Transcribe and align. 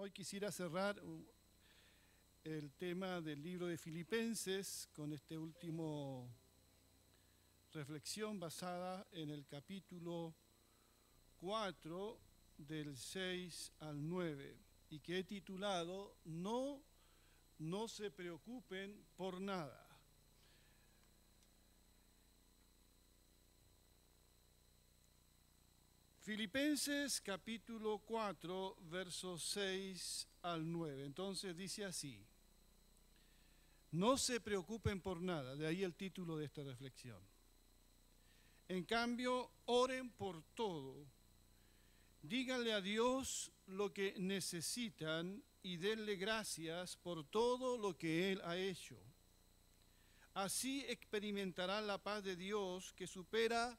Hoy 0.00 0.12
quisiera 0.12 0.52
cerrar 0.52 0.96
uh, 1.02 1.26
el 2.44 2.70
tema 2.74 3.20
del 3.20 3.42
libro 3.42 3.66
de 3.66 3.76
Filipenses 3.76 4.88
con 4.92 5.12
este 5.12 5.36
último 5.36 6.32
reflexión 7.72 8.38
basada 8.38 9.04
en 9.10 9.28
el 9.30 9.44
capítulo 9.48 10.36
4 11.40 12.16
del 12.58 12.96
6 12.96 13.72
al 13.80 14.08
9 14.08 14.56
y 14.90 15.00
que 15.00 15.18
he 15.18 15.24
titulado 15.24 16.14
No, 16.26 16.80
no 17.58 17.88
se 17.88 18.12
preocupen 18.12 19.04
por 19.16 19.40
nada. 19.40 19.87
Filipenses 26.28 27.22
capítulo 27.22 28.00
4, 28.00 28.76
versos 28.90 29.42
6 29.44 30.28
al 30.42 30.70
9. 30.70 31.06
Entonces 31.06 31.56
dice 31.56 31.86
así, 31.86 32.22
no 33.92 34.18
se 34.18 34.38
preocupen 34.38 35.00
por 35.00 35.22
nada, 35.22 35.56
de 35.56 35.66
ahí 35.66 35.82
el 35.82 35.94
título 35.94 36.36
de 36.36 36.44
esta 36.44 36.62
reflexión. 36.62 37.18
En 38.68 38.84
cambio, 38.84 39.50
oren 39.64 40.10
por 40.10 40.42
todo. 40.52 41.06
Díganle 42.20 42.74
a 42.74 42.82
Dios 42.82 43.50
lo 43.66 43.94
que 43.94 44.12
necesitan 44.18 45.42
y 45.62 45.78
denle 45.78 46.16
gracias 46.16 46.94
por 46.98 47.24
todo 47.24 47.78
lo 47.78 47.96
que 47.96 48.32
Él 48.32 48.42
ha 48.44 48.54
hecho. 48.58 48.98
Así 50.34 50.84
experimentarán 50.90 51.86
la 51.86 51.96
paz 51.96 52.22
de 52.22 52.36
Dios 52.36 52.92
que 52.92 53.06
supera 53.06 53.78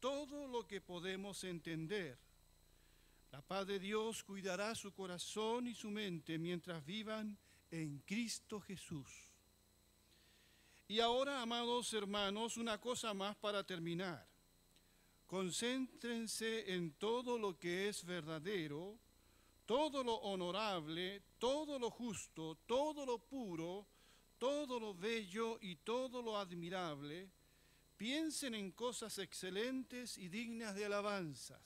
todo 0.00 0.46
lo 0.46 0.66
que 0.66 0.80
podemos 0.80 1.44
entender. 1.44 2.18
La 3.32 3.42
paz 3.42 3.66
de 3.66 3.78
Dios 3.78 4.22
cuidará 4.22 4.74
su 4.74 4.92
corazón 4.92 5.66
y 5.66 5.74
su 5.74 5.90
mente 5.90 6.38
mientras 6.38 6.84
vivan 6.84 7.36
en 7.70 7.98
Cristo 8.06 8.60
Jesús. 8.60 9.10
Y 10.88 11.00
ahora, 11.00 11.42
amados 11.42 11.92
hermanos, 11.92 12.56
una 12.56 12.80
cosa 12.80 13.12
más 13.12 13.36
para 13.36 13.64
terminar. 13.64 14.26
Concéntrense 15.26 16.72
en 16.72 16.92
todo 16.92 17.36
lo 17.36 17.58
que 17.58 17.88
es 17.88 18.04
verdadero, 18.04 18.96
todo 19.66 20.04
lo 20.04 20.14
honorable, 20.14 21.22
todo 21.38 21.78
lo 21.78 21.90
justo, 21.90 22.56
todo 22.66 23.04
lo 23.04 23.18
puro, 23.18 23.86
todo 24.38 24.78
lo 24.78 24.94
bello 24.94 25.58
y 25.60 25.76
todo 25.76 26.22
lo 26.22 26.38
admirable 26.38 27.28
Piensen 27.96 28.54
en 28.54 28.72
cosas 28.72 29.18
excelentes 29.18 30.18
y 30.18 30.28
dignas 30.28 30.74
de 30.74 30.84
alabanzas. 30.84 31.60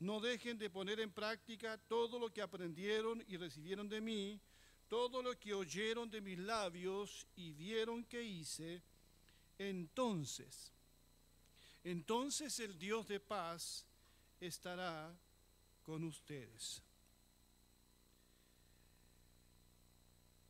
No 0.00 0.18
dejen 0.18 0.58
de 0.58 0.70
poner 0.70 0.98
en 1.00 1.12
práctica 1.12 1.78
todo 1.78 2.18
lo 2.18 2.32
que 2.32 2.42
aprendieron 2.42 3.22
y 3.28 3.36
recibieron 3.36 3.88
de 3.88 4.00
mí, 4.00 4.40
todo 4.88 5.22
lo 5.22 5.38
que 5.38 5.54
oyeron 5.54 6.10
de 6.10 6.20
mis 6.20 6.38
labios 6.38 7.26
y 7.36 7.52
vieron 7.52 8.04
que 8.04 8.22
hice. 8.22 8.82
Entonces, 9.58 10.72
entonces 11.84 12.58
el 12.60 12.78
Dios 12.78 13.06
de 13.06 13.20
paz 13.20 13.86
estará 14.40 15.14
con 15.82 16.02
ustedes. 16.04 16.82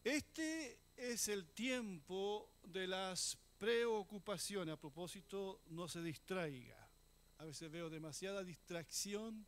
Este 0.02 0.78
es 0.97 1.28
el 1.28 1.47
tiempo 1.48 2.48
de 2.62 2.86
las 2.86 3.36
preocupación, 3.60 4.71
a 4.71 4.76
propósito, 4.78 5.60
no 5.66 5.87
se 5.87 6.00
distraiga. 6.03 6.88
A 7.37 7.44
veces 7.44 7.71
veo 7.71 7.91
demasiada 7.91 8.43
distracción 8.43 9.47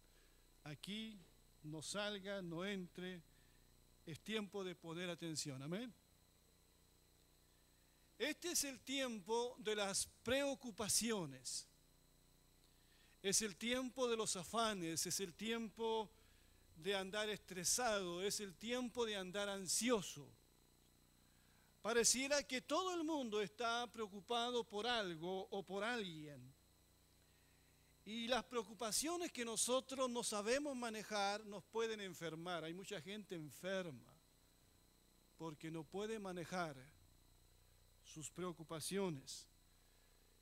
aquí, 0.64 1.18
no 1.62 1.80
salga, 1.80 2.42
no 2.42 2.64
entre. 2.66 3.22
Es 4.04 4.20
tiempo 4.20 4.64
de 4.64 4.74
poner 4.74 5.08
atención, 5.08 5.62
amén. 5.62 5.94
Este 8.18 8.52
es 8.52 8.64
el 8.64 8.80
tiempo 8.80 9.56
de 9.58 9.76
las 9.76 10.06
preocupaciones. 10.22 11.66
Es 13.22 13.40
el 13.40 13.56
tiempo 13.56 14.08
de 14.08 14.16
los 14.18 14.36
afanes, 14.36 15.06
es 15.06 15.20
el 15.20 15.32
tiempo 15.32 16.10
de 16.76 16.94
andar 16.96 17.30
estresado, 17.30 18.22
es 18.22 18.40
el 18.40 18.54
tiempo 18.56 19.06
de 19.06 19.16
andar 19.16 19.48
ansioso. 19.48 20.28
Pareciera 21.82 22.44
que 22.44 22.60
todo 22.60 22.94
el 22.94 23.02
mundo 23.02 23.42
está 23.42 23.90
preocupado 23.90 24.62
por 24.62 24.86
algo 24.86 25.48
o 25.50 25.64
por 25.64 25.82
alguien. 25.82 26.54
Y 28.04 28.28
las 28.28 28.44
preocupaciones 28.44 29.32
que 29.32 29.44
nosotros 29.44 30.08
no 30.08 30.22
sabemos 30.22 30.76
manejar 30.76 31.44
nos 31.44 31.64
pueden 31.64 32.00
enfermar. 32.00 32.62
Hay 32.62 32.72
mucha 32.72 33.00
gente 33.00 33.34
enferma 33.34 34.14
porque 35.36 35.72
no 35.72 35.82
puede 35.82 36.20
manejar 36.20 36.76
sus 38.04 38.30
preocupaciones. 38.30 39.48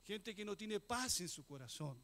Gente 0.05 0.35
que 0.35 0.45
no 0.45 0.57
tiene 0.57 0.79
paz 0.79 1.21
en 1.21 1.29
su 1.29 1.45
corazón. 1.47 1.99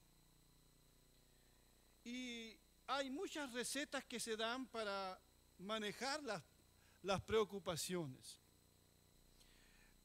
Y 2.04 2.58
hay 2.86 3.10
muchas 3.10 3.53
recetas 3.53 4.03
que 4.06 4.18
se 4.18 4.34
dan 4.34 4.66
para 4.68 5.20
manejar 5.58 6.22
las, 6.22 6.42
las 7.03 7.20
preocupaciones. 7.22 8.45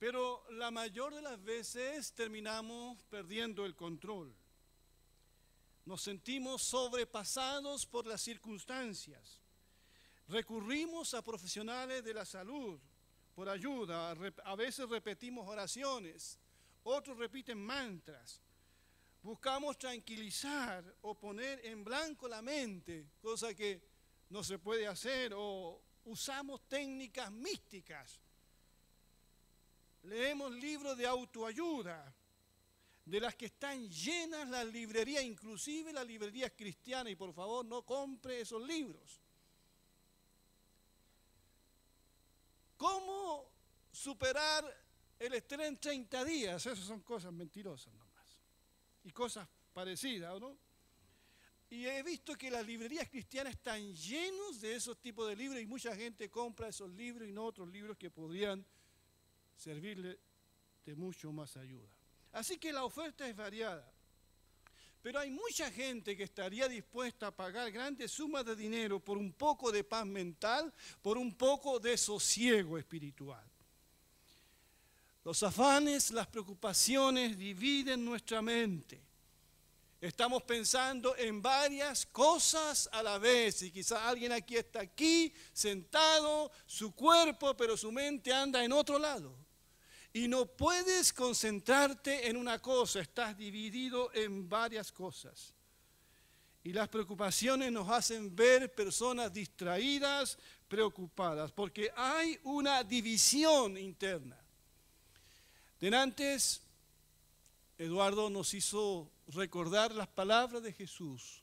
Pero 0.02 0.44
la 0.54 0.72
mayor 0.72 1.14
de 1.14 1.22
las 1.22 1.44
veces 1.44 2.12
terminamos 2.14 3.04
perdiendo 3.04 3.68
el 3.68 3.76
control. 3.76 4.36
Nos 5.86 6.02
sentimos 6.02 6.64
sobrepasados 6.64 7.86
por 7.86 8.08
las 8.08 8.20
circunstancias. 8.20 9.40
Recurrimos 10.28 11.14
a 11.14 11.22
profesionales 11.22 12.04
de 12.04 12.16
la 12.16 12.26
salud 12.26 12.80
por 13.36 13.48
ayuda. 13.48 14.10
A 14.44 14.56
veces 14.56 14.90
repetimos 14.90 15.48
oraciones, 15.48 16.40
otros 16.82 17.20
repiten 17.20 17.64
mantras. 17.64 18.42
Buscamos 19.22 19.78
tranquilizar 19.78 20.84
o 21.02 21.14
poner 21.14 21.64
en 21.64 21.84
blanco 21.84 22.28
la 22.28 22.42
mente, 22.42 23.06
cosa 23.22 23.54
que 23.54 23.80
no 24.30 24.44
se 24.44 24.58
puede 24.58 24.88
hacer, 24.88 25.32
o 25.36 25.80
usamos 26.06 26.68
técnicas 26.68 27.32
místicas 27.32 28.20
leemos 30.04 30.52
libros 30.52 30.98
de 30.98 31.06
autoayuda, 31.06 32.14
de 33.06 33.20
las 33.20 33.36
que 33.36 33.48
están 33.48 33.90
llenas 33.90 34.48
las 34.48 34.66
librerías, 34.66 35.24
inclusive 35.24 35.92
las 35.92 36.06
librerías 36.06 36.52
cristianas, 36.56 37.12
y 37.12 37.16
por 37.16 37.34
favor 37.34 37.66
no 37.66 37.84
compre 37.84 38.42
esos 38.42 38.62
libros. 38.66 39.20
¿Cómo 42.78 43.52
superar 43.92 44.66
el 45.20 45.34
estrés 45.34 45.68
en 45.68 45.78
30 45.78 46.26
días? 46.26 46.66
Esas 46.66 46.86
son 46.86 47.02
cosas 47.02 47.32
mentirosas 47.32 47.94
nomás. 47.94 48.40
Y 49.04 49.12
cosas 49.12 49.48
parecidas, 49.74 50.40
¿no? 50.40 50.58
Y 51.70 51.86
he 51.86 52.04
visto 52.04 52.36
que 52.36 52.52
las 52.52 52.66
librerías 52.66 53.08
cristianas 53.08 53.54
están 53.54 53.96
llenos 53.96 54.60
de 54.60 54.76
esos 54.76 55.00
tipos 55.00 55.28
de 55.30 55.36
libros 55.36 55.62
y 55.62 55.66
mucha 55.66 55.96
gente 55.96 56.30
compra 56.30 56.68
esos 56.68 56.90
libros 56.90 57.28
y 57.30 57.32
no 57.32 57.46
otros 57.46 57.70
libros 57.70 57.98
que 57.98 58.12
podrían 58.12 58.66
servirle 59.62 60.18
de 60.84 60.96
mucho 60.96 61.32
más 61.32 61.56
ayuda. 61.56 61.88
Así 62.32 62.58
que 62.58 62.74
la 62.74 62.84
oferta 62.84 63.28
es 63.30 63.36
variada. 63.36 63.88
Pero 65.04 65.20
hay 65.20 65.30
mucha 65.30 65.72
gente 65.72 66.18
que 66.18 66.24
estaría 66.24 66.68
dispuesta 66.68 67.28
a 67.28 67.36
pagar 67.36 67.72
grandes 67.72 68.12
sumas 68.12 68.44
de 68.44 68.56
dinero 68.56 69.00
por 69.00 69.18
un 69.18 69.34
poco 69.34 69.72
de 69.72 69.84
paz 69.84 70.06
mental, 70.06 70.74
por 71.02 71.18
un 71.18 71.36
poco 71.36 71.80
de 71.80 71.96
sosiego 71.96 72.78
espiritual. 72.78 73.44
Los 75.24 75.44
afanes, 75.44 76.10
las 76.10 76.26
preocupaciones 76.28 77.38
dividen 77.38 78.04
nuestra 78.04 78.42
mente. 78.42 79.00
Estamos 80.00 80.42
pensando 80.42 81.16
en 81.18 81.40
varias 81.40 82.08
cosas 82.08 82.90
a 82.92 83.04
la 83.04 83.20
vez 83.20 83.62
y 83.62 83.72
quizá 83.72 84.10
alguien 84.10 84.32
aquí 84.32 84.58
está 84.58 84.82
aquí 84.82 85.32
sentado, 85.54 86.52
su 86.66 86.96
cuerpo, 86.96 87.56
pero 87.56 87.78
su 87.78 87.92
mente 87.92 88.34
anda 88.34 88.64
en 88.64 88.72
otro 88.72 88.98
lado. 88.98 89.51
Y 90.14 90.28
no 90.28 90.46
puedes 90.46 91.14
concentrarte 91.14 92.28
en 92.30 92.36
una 92.36 92.60
cosa, 92.60 93.00
estás 93.00 93.38
dividido 93.38 94.14
en 94.14 94.50
varias 94.50 94.92
cosas. 94.92 95.54
Y 96.64 96.74
las 96.74 96.90
preocupaciones 96.90 97.72
nos 97.72 97.90
hacen 97.90 98.36
ver 98.36 98.74
personas 98.76 99.34
distraídas, 99.34 100.38
preocupadas, 100.68 101.52
porque 101.52 101.92
hay 101.96 102.40
una 102.44 102.84
división 102.84 103.78
interna. 103.78 104.38
Denantes, 105.80 106.62
Eduardo 107.78 108.30
nos 108.30 108.54
hizo 108.54 109.10
recordar 109.28 109.94
las 109.94 110.08
palabras 110.08 110.62
de 110.62 110.74
Jesús 110.74 111.41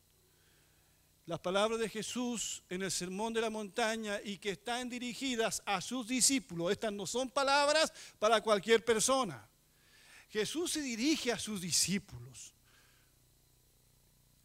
las 1.28 1.40
palabras 1.40 1.78
de 1.78 1.90
Jesús 1.90 2.62
en 2.70 2.82
el 2.82 2.90
Sermón 2.90 3.34
de 3.34 3.42
la 3.42 3.50
Montaña 3.50 4.19
y 4.25 4.38
que 4.38 4.52
están 4.52 4.88
dirigidas 4.88 5.62
a 5.66 5.82
sus 5.82 6.08
discípulos. 6.08 6.72
Estas 6.72 6.90
no 6.90 7.06
son 7.06 7.28
palabras 7.28 7.92
para 8.19 8.40
cualquier 8.40 8.82
persona. 8.82 9.46
Jesús 10.30 10.72
se 10.72 10.80
dirige 10.80 11.30
a 11.30 11.38
sus 11.38 11.60
discípulos. 11.60 12.54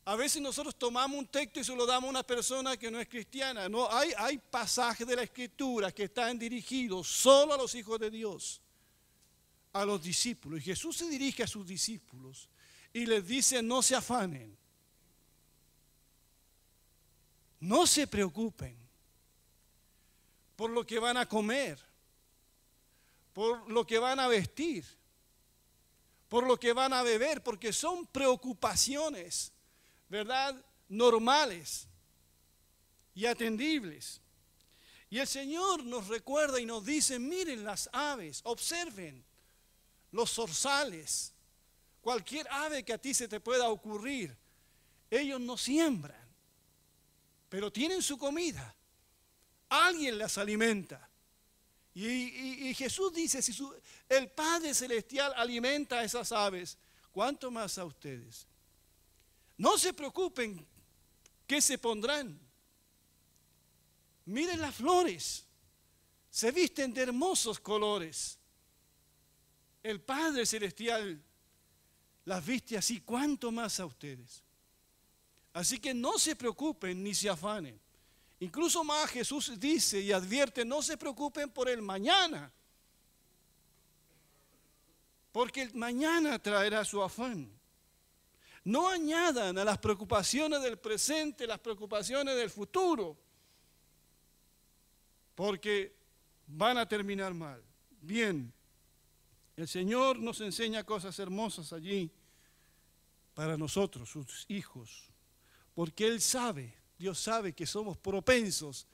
A 0.04 0.18
veces 0.18 0.42
nosotros 0.42 0.78
tomamos 0.78 1.18
un 1.18 1.26
texto 1.26 1.62
y 1.62 1.64
se 1.64 1.74
lo 1.74 1.86
damos 1.86 2.10
a 2.10 2.10
una 2.10 2.24
persona 2.24 2.76
que 2.76 2.92
no 2.92 3.00
es 3.00 3.08
cristiana. 3.08 3.70
No, 3.70 3.90
hay, 3.90 4.12
hay 4.18 4.38
pasajes 4.38 5.08
de 5.08 5.16
la 5.16 5.24
escritura 5.24 5.90
que 5.94 6.04
están 6.04 6.38
dirigidos 6.38 7.08
solo 7.08 7.54
a 7.54 7.58
los 7.58 7.74
hijos 7.76 7.98
de 7.98 8.12
Dios, 8.12 8.62
a 9.72 9.86
los 9.86 10.04
discípulos. 10.04 10.60
Y 10.60 10.64
Jesús 10.64 10.98
se 10.98 11.08
dirige 11.08 11.44
a 11.44 11.48
sus 11.48 11.66
discípulos 11.66 12.50
y 12.92 13.06
les 13.06 13.26
dice, 13.26 13.64
no 13.64 13.82
se 13.82 13.96
afanen, 13.96 14.58
no 17.64 17.88
se 17.88 18.08
preocupen 18.08 18.78
por 20.56 20.70
lo 20.70 20.86
que 20.86 21.00
van 21.00 21.18
a 21.18 21.28
comer, 21.28 21.80
por 23.34 23.70
lo 23.70 23.86
que 23.86 24.00
van 24.00 24.20
a 24.20 24.28
vestir, 24.28 24.86
por 26.30 26.46
lo 26.46 26.60
que 26.60 26.74
van 26.74 26.94
a 26.94 27.04
beber, 27.04 27.44
porque 27.44 27.74
son 27.74 28.06
preocupaciones 28.08 29.54
¿verdad? 30.14 30.64
Normales 30.90 31.88
y 33.16 33.26
atendibles. 33.26 34.22
Y 35.10 35.18
el 35.18 35.28
Señor 35.28 35.84
nos 35.84 36.08
recuerda 36.08 36.60
y 36.60 36.68
nos 36.68 36.86
dice, 36.86 37.18
miren 37.18 37.64
las 37.64 37.90
aves, 37.92 38.42
observen 38.44 39.26
los 40.12 40.32
zorzales, 40.32 41.34
cualquier 42.00 42.48
ave 42.52 42.84
que 42.84 42.94
a 42.94 43.00
ti 43.00 43.16
se 43.16 43.28
te 43.28 43.40
pueda 43.40 43.70
ocurrir. 43.70 44.38
Ellos 45.10 45.42
no 45.42 45.58
siembran, 45.58 46.23
pero 47.54 47.72
tienen 47.72 48.02
su 48.02 48.18
comida. 48.18 48.76
Alguien 49.70 50.18
las 50.18 50.40
alimenta. 50.40 51.08
Y, 51.94 52.74
Jesús 52.74 53.14
dice, 53.14 53.44
si 53.44 53.56
el 54.10 54.32
Padre 54.32 54.74
Celestial 54.74 55.32
alimenta 55.36 56.00
a 56.00 56.04
esas 56.04 56.32
aves, 56.32 56.80
¿cuánto 57.12 57.52
más 57.52 57.78
a 57.78 57.86
ustedes? 57.86 58.48
No 59.56 59.78
se 59.78 59.94
preocupen 59.94 60.66
qué 61.46 61.62
se 61.62 61.78
pondrán. 61.78 62.40
Miren 64.26 64.60
las 64.60 64.74
flores, 64.74 65.46
se 66.32 66.50
visten 66.50 66.92
de 66.92 67.04
hermosos 67.04 67.60
colores. 67.60 68.40
El 69.84 70.02
Padre 70.02 70.48
Celestial 70.48 71.22
las 72.26 72.44
viste 72.44 72.80
así, 72.80 73.02
¿cuánto 73.02 73.52
más 73.52 73.80
a 73.80 73.86
ustedes? 73.86 74.42
Así 75.54 75.80
que 75.80 75.94
no 75.94 76.18
se 76.18 76.36
preocupen 76.36 77.04
ni 77.04 77.14
se 77.14 77.30
afanen. 77.30 77.80
Incluso 78.40 78.84
más 78.84 79.10
Jesús 79.12 79.58
dice 79.60 80.02
y 80.02 80.12
advierte, 80.12 80.66
no 80.66 80.82
se 80.82 80.98
preocupen 80.98 81.50
por 81.52 81.70
el 81.70 81.82
mañana, 81.82 82.52
porque 85.32 85.62
el 85.62 85.74
mañana 85.76 86.38
traerá 86.40 86.84
su 86.84 87.02
afán. 87.02 87.50
No 88.66 88.90
añadan 88.90 89.58
a 89.58 89.64
las 89.64 89.78
preocupaciones 89.78 90.62
del 90.62 90.78
presente 90.78 91.48
las 91.48 91.60
preocupaciones 91.60 92.36
del 92.36 92.50
futuro, 92.50 93.18
porque 95.36 95.96
van 96.48 96.78
a 96.78 96.88
terminar 96.88 97.34
mal. 97.34 97.64
Bien, 98.02 98.52
el 99.56 99.68
Señor 99.68 100.20
nos 100.20 100.42
enseña 100.42 100.84
cosas 100.84 101.18
hermosas 101.20 101.72
allí 101.74 102.12
para 103.34 103.58
nosotros, 103.58 104.10
sus 104.10 104.46
hijos, 104.50 105.13
porque 105.74 106.08
Él 106.08 106.22
sabe, 106.22 106.74
Dios 106.98 107.20
sabe 107.20 107.54
que 107.54 107.66
somos 107.66 107.98
propensos 107.98 108.88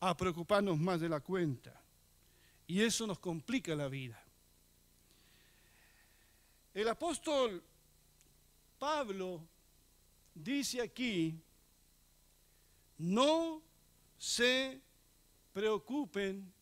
a 0.00 0.16
preocuparnos 0.16 0.78
más 0.78 1.00
de 1.00 1.08
la 1.08 1.20
cuenta. 1.20 1.80
Y 2.66 2.80
eso 2.82 3.06
nos 3.06 3.18
complica 3.18 3.74
la 3.74 3.88
vida. 3.88 4.20
El 6.72 6.88
apóstol 6.88 7.62
Pablo 8.78 9.46
dice 10.34 10.80
aquí, 10.80 11.40
no 12.98 13.62
se 14.18 14.80
preocupen, 15.52 16.52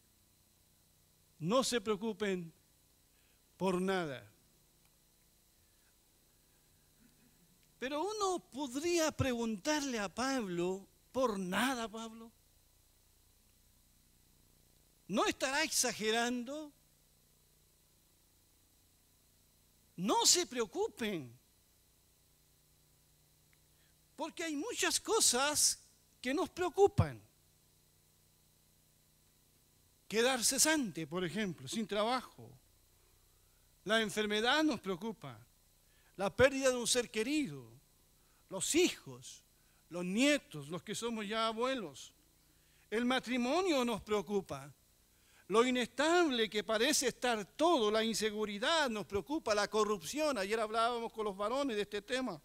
no 1.38 1.64
se 1.64 1.80
preocupen 1.80 2.52
por 3.56 3.80
nada. 3.80 4.31
Pero 7.82 8.00
uno 8.00 8.38
podría 8.38 9.10
preguntarle 9.10 9.98
a 9.98 10.08
Pablo, 10.08 10.86
¿por 11.10 11.36
nada, 11.36 11.88
Pablo? 11.88 12.30
¿No 15.08 15.26
estará 15.26 15.64
exagerando? 15.64 16.72
No 19.96 20.24
se 20.26 20.46
preocupen. 20.46 21.36
Porque 24.14 24.44
hay 24.44 24.54
muchas 24.54 25.00
cosas 25.00 25.82
que 26.20 26.32
nos 26.32 26.50
preocupan. 26.50 27.20
Quedar 30.06 30.44
cesante, 30.44 31.04
por 31.08 31.24
ejemplo, 31.24 31.66
sin 31.66 31.88
trabajo. 31.88 32.48
La 33.82 34.00
enfermedad 34.00 34.62
nos 34.62 34.78
preocupa. 34.78 35.36
La 36.14 36.30
pérdida 36.30 36.70
de 36.70 36.76
un 36.76 36.86
ser 36.86 37.10
querido. 37.10 37.71
Los 38.52 38.74
hijos, 38.74 39.42
los 39.88 40.04
nietos, 40.04 40.68
los 40.68 40.82
que 40.82 40.94
somos 40.94 41.26
ya 41.26 41.46
abuelos. 41.46 42.12
El 42.90 43.06
matrimonio 43.06 43.82
nos 43.82 44.02
preocupa. 44.02 44.70
Lo 45.48 45.64
inestable 45.64 46.50
que 46.50 46.62
parece 46.62 47.08
estar 47.08 47.42
todo, 47.56 47.90
la 47.90 48.04
inseguridad 48.04 48.90
nos 48.90 49.06
preocupa, 49.06 49.54
la 49.54 49.68
corrupción. 49.68 50.36
Ayer 50.36 50.60
hablábamos 50.60 51.14
con 51.14 51.24
los 51.24 51.34
varones 51.34 51.76
de 51.76 51.82
este 51.82 52.02
tema, 52.02 52.38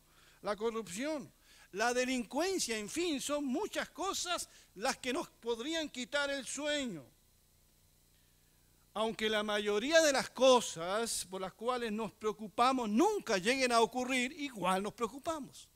la 0.44 0.56
corrupción 0.56 1.30
la 1.74 1.94
delincuencia, 1.94 2.78
en 2.78 2.88
fin, 2.88 3.20
son 3.20 3.44
muchas 3.44 3.90
cosas 3.90 4.48
las 4.76 4.96
que 4.98 5.12
nos 5.12 5.28
podrían 5.28 5.90
quitar 5.90 6.30
el 6.30 6.46
sueño. 6.46 7.04
Aunque 8.94 9.30
la 9.30 9.44
mayoría 9.44 10.02
de 10.02 10.14
las 10.14 10.30
cosas 10.30 11.28
por 11.30 11.42
las 11.42 11.52
cuales 11.52 11.92
nos 11.92 12.14
preocupamos 12.14 12.88
nunca 12.88 13.38
lleguen 13.38 13.74
a 13.74 13.82
ocurrir, 13.82 14.32
igual 14.32 14.82
nos 14.82 14.94
preocupamos. 14.94 15.68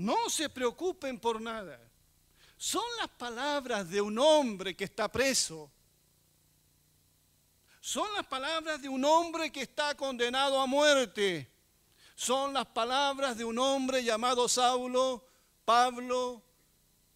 No 0.00 0.28
se 0.28 0.48
preocupen 0.48 1.18
por 1.18 1.40
nada. 1.40 1.80
Son 2.56 2.84
las 2.98 3.08
palabras 3.08 3.88
de 3.88 4.00
un 4.00 4.18
hombre 4.18 4.76
que 4.76 4.84
está 4.84 5.10
preso. 5.10 5.70
Son 7.80 8.12
las 8.14 8.26
palabras 8.26 8.82
de 8.82 8.88
un 8.88 9.04
hombre 9.04 9.50
que 9.50 9.62
está 9.62 9.94
condenado 9.96 10.60
a 10.60 10.66
muerte 10.66 11.50
son 12.20 12.52
las 12.52 12.66
palabras 12.66 13.38
de 13.38 13.46
un 13.46 13.58
hombre 13.58 14.04
llamado 14.04 14.46
Saulo, 14.46 15.26
Pablo, 15.64 16.44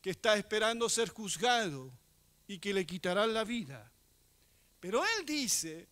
que 0.00 0.09
está 0.09 0.35
esperando 0.35 0.88
ser 0.88 1.11
juzgado 1.11 1.93
y 2.47 2.59
que 2.59 2.73
le 2.73 2.87
quitarán 2.87 3.35
la 3.35 3.45
vida. 3.45 3.93
Pero 4.81 5.05
él 5.05 5.26
dice, 5.26 5.87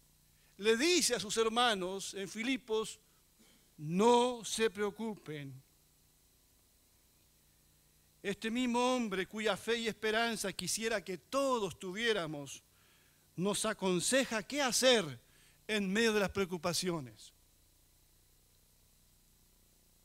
le 0.57 0.79
dice 0.79 1.15
a 1.15 1.21
sus 1.21 1.37
hermanos 1.37 2.15
en 2.15 2.27
Filipos, 2.27 3.01
no 3.77 4.43
se 4.47 4.71
preocupen. 4.71 5.63
Este 8.23 8.51
mismo 8.51 8.95
hombre 8.95 9.27
cuya 9.27 9.57
fe 9.57 9.79
y 9.79 9.89
esperanza 9.89 10.53
quisiera 10.53 11.05
que 11.05 11.19
todos 11.19 11.79
tuviéramos, 11.79 12.63
nos 13.35 13.65
aconseja 13.65 14.43
qué 14.45 14.63
hacer 14.63 15.19
en 15.67 15.93
medio 15.93 16.13
de 16.13 16.21
las 16.21 16.31
preocupaciones. 16.31 17.33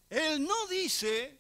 Él 0.10 0.44
no 0.44 0.68
dice, 0.68 1.38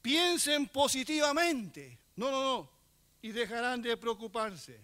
piensen 0.00 0.68
positivamente. 0.68 1.98
No, 2.16 2.30
no, 2.30 2.42
no. 2.42 2.70
Y 3.20 3.32
dejarán 3.32 3.82
de 3.82 3.96
preocuparse. 3.96 4.80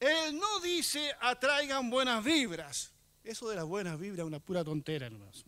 Él 0.00 0.36
no 0.36 0.58
dice, 0.60 1.14
atraigan 1.20 1.90
buenas 1.90 2.24
vibras. 2.24 2.92
Eso 3.22 3.48
de 3.48 3.56
las 3.56 3.64
buenas 3.64 4.00
vibras 4.00 4.20
es 4.20 4.26
una 4.26 4.40
pura 4.40 4.64
tontera 4.64 5.08
nomás. 5.08 5.44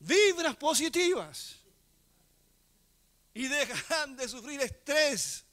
Vibras 0.00 0.56
positivas. 0.56 1.56
Y 3.32 3.46
dejarán 3.46 4.16
de 4.16 4.28
sufrir 4.28 4.60
estrés 4.60 5.44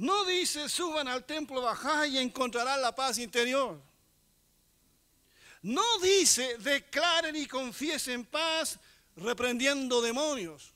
No 0.00 0.24
dice 0.24 0.66
suban 0.70 1.08
al 1.08 1.26
templo, 1.26 1.60
bajá 1.60 2.06
y 2.06 2.16
encontrarán 2.16 2.80
la 2.80 2.94
paz 2.94 3.18
interior. 3.18 3.78
No 5.60 5.98
dice 5.98 6.56
declaren 6.56 7.36
y 7.36 7.44
confiesen 7.46 8.24
paz 8.24 8.78
reprendiendo 9.14 10.00
demonios. 10.00 10.72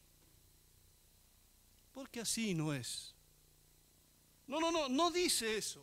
Porque 1.95 2.21
así 2.21 2.53
no 2.53 2.75
es. 2.75 3.15
No, 4.47 4.61
no, 4.61 4.71
no, 4.71 4.91
no 4.91 5.11
dice 5.11 5.57
eso. 5.57 5.83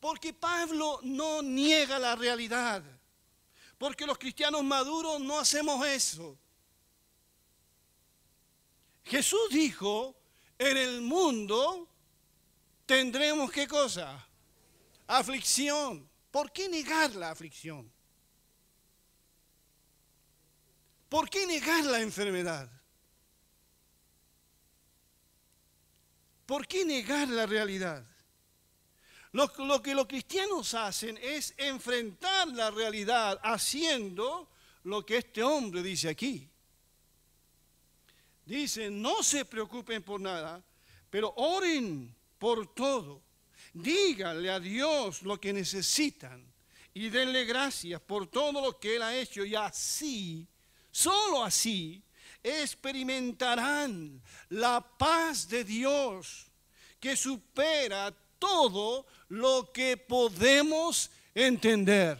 Porque 0.00 0.32
Pablo 0.34 0.98
no 1.04 1.42
niega 1.42 1.96
la 1.96 2.16
realidad. 2.16 2.82
Porque 3.80 4.04
los 4.04 4.18
cristianos 4.18 4.62
maduros 4.62 5.18
no 5.22 5.38
hacemos 5.38 5.86
eso. 5.86 6.38
Jesús 9.04 9.48
dijo, 9.50 10.14
en 10.58 10.76
el 10.76 11.00
mundo 11.00 11.88
tendremos 12.84 13.50
qué 13.50 13.66
cosa? 13.66 14.22
aflicción. 15.06 16.06
¿Por 16.30 16.52
qué 16.52 16.68
negar 16.68 17.14
la 17.14 17.30
aflicción? 17.30 17.90
¿Por 21.08 21.30
qué 21.30 21.46
negar 21.46 21.82
la 21.86 22.02
enfermedad? 22.02 22.70
¿Por 26.44 26.66
qué 26.66 26.84
negar 26.84 27.28
la 27.28 27.46
realidad? 27.46 28.04
Lo, 29.32 29.80
que 29.80 29.94
los 29.94 30.06
cristianos 30.06 30.74
hacen 30.74 31.18
es 31.22 31.54
enfrentar 31.56 32.48
la 32.48 32.70
realidad 32.70 33.38
haciendo 33.42 34.48
lo 34.84 35.06
que 35.06 35.18
este 35.18 35.42
hombre 35.42 35.82
dice 35.82 36.08
aquí. 36.08 36.48
Dice, 38.44 38.90
no 38.90 39.22
se 39.22 39.44
preocupen 39.44 40.02
por 40.02 40.20
nada, 40.20 40.60
pero 41.08 41.32
oren 41.36 42.12
por 42.38 42.74
todo. 42.74 43.22
Díganle 43.72 44.50
a 44.50 44.58
Dios 44.58 45.22
lo 45.22 45.38
que 45.38 45.52
necesitan 45.52 46.44
y 46.92 47.08
denle 47.08 47.44
gracias 47.44 48.00
por 48.00 48.26
todo 48.26 48.60
lo 48.60 48.80
que 48.80 48.96
Él 48.96 49.02
ha 49.02 49.14
hecho 49.14 49.44
y 49.44 49.54
así, 49.54 50.44
solo 50.90 51.44
así, 51.44 52.02
experimentarán 52.42 54.20
la 54.48 54.80
paz 54.80 55.48
de 55.48 55.62
Dios 55.62 56.46
que 56.98 57.16
supera 57.16 58.12
todo 58.40 59.06
lo 59.28 59.70
que 59.72 59.96
podemos 59.96 61.12
entender. 61.32 62.18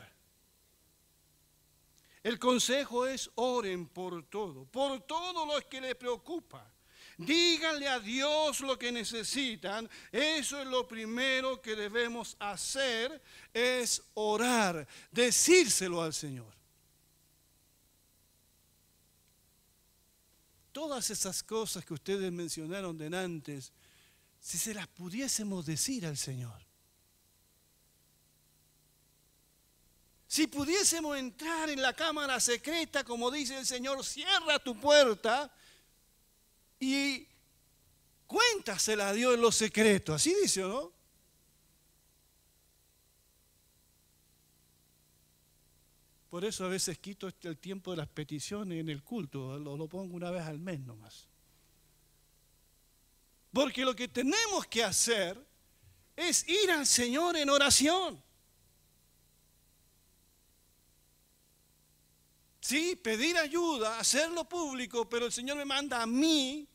El 2.23 2.39
consejo 2.39 3.07
es 3.07 3.31
oren 3.35 3.89
por 3.89 4.23
todo, 4.29 4.67
por 4.67 5.01
todo 5.01 5.47
lo 5.47 5.69
que 5.69 5.81
les 5.81 5.97
preocupa. 5.97 6.71
Díganle 7.17 7.89
a 7.89 7.99
Dios 7.99 8.61
lo 8.61 8.79
que 8.79 8.93
necesitan. 8.93 9.89
Eso 10.13 10.61
es 10.61 10.67
lo 10.67 10.87
primero 10.87 11.61
que 11.61 11.75
debemos 11.77 12.37
hacer, 12.39 13.21
es 13.53 14.03
orar, 14.15 14.87
decírselo 15.11 16.03
al 16.03 16.15
Señor. 16.15 16.53
Todas 20.73 21.11
esas 21.11 21.43
cosas 21.43 21.85
que 21.85 21.95
ustedes 21.95 22.31
mencionaron 22.31 22.97
de 22.97 23.15
antes, 23.17 23.73
si 24.41 24.59
se 24.59 24.75
las 24.75 24.89
pudiésemos 24.89 25.67
decir 25.67 26.07
al 26.07 26.17
Señor. 26.17 26.61
Si 30.27 30.47
pudiésemos 30.47 31.19
entrar 31.19 31.69
en 31.71 31.83
la 31.83 31.93
cámara 31.93 32.39
secreta, 32.41 33.05
como 33.05 33.31
dice 33.31 33.59
el 33.59 33.67
Señor, 33.67 34.05
cierra 34.05 34.59
tu 34.59 34.79
puerta 34.79 35.53
y 36.79 37.27
cuéntasela 38.27 39.09
a 39.09 39.13
Dios 39.13 39.35
en 39.35 39.41
lo 39.41 39.53
secreto. 39.53 40.15
Así 40.15 40.35
dice, 40.41 40.65
¿o 40.65 40.69
no? 40.69 40.93
Por 46.31 46.45
eso 46.45 46.65
a 46.65 46.69
veces 46.69 46.97
quito 46.99 47.27
este, 47.27 47.49
el 47.49 47.59
tiempo 47.59 47.91
de 47.91 47.97
las 47.97 48.09
peticiones 48.09 48.79
en 48.79 48.89
el 48.89 49.03
culto, 49.03 49.59
lo, 49.59 49.77
lo 49.77 49.89
pongo 49.89 50.15
una 50.15 50.31
vez 50.31 50.45
al 50.45 50.61
mes 50.61 50.79
nomás. 50.79 51.27
Porque 53.53 53.85
lo 53.85 53.95
que 53.95 54.09
tenemos 54.09 54.67
que 54.67 54.85
hacer 54.85 55.45
es 56.17 56.49
ir 56.49 56.71
al 56.71 56.87
Señor 56.87 57.37
en 57.37 57.51
oración. 57.51 58.23
Sí, 62.61 62.95
pedir 62.95 63.37
ayuda, 63.37 63.99
hacerlo 63.99 64.49
público, 64.49 65.09
pero 65.09 65.27
el 65.27 65.33
Señor 65.33 65.57
me 65.57 65.65
manda 65.65 66.03
a 66.03 66.07
mí 66.07 66.69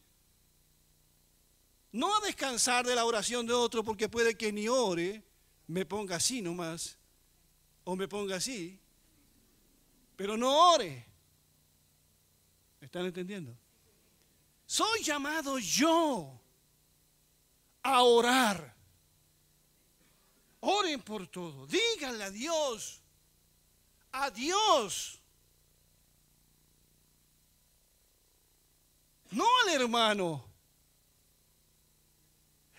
no 1.96 2.13
a 2.13 2.20
descansar 2.20 2.86
de 2.86 2.94
la 2.94 3.05
oración 3.05 3.46
de 3.46 3.53
otro 3.53 3.82
porque 3.82 4.10
puede 4.10 4.36
que 4.36 4.51
ni 4.51 4.67
ore, 4.67 5.24
me 5.65 5.86
ponga 5.86 6.17
así 6.17 6.41
nomás, 6.41 6.98
o 7.86 7.96
me 7.96 8.05
ponga 8.10 8.36
así, 8.36 8.77
pero 10.17 10.36
no 10.36 10.74
ore. 10.74 11.05
¿Me 12.82 12.88
están 12.88 13.05
entendiendo? 13.05 13.58
Soy 14.65 15.03
llamado 15.03 15.58
yo 15.58 16.41
a 17.86 18.01
orar. 18.01 18.75
Oren 20.60 21.01
por 21.01 21.27
todo, 21.27 21.68
díganle 21.68 22.24
a 22.24 22.32
Dios, 22.32 23.01
a 24.12 24.30
Dios 24.32 25.22
no 29.36 29.46
al 29.63 29.82
hermano. 29.82 30.44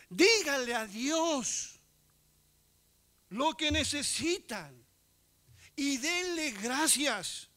Díganle 0.09 0.75
a 0.75 0.87
Dios 0.87 1.79
lo 3.31 3.55
que 3.55 3.71
necesitan 3.71 4.75
y 5.75 5.99
denle 5.99 6.53
gracias 6.53 7.49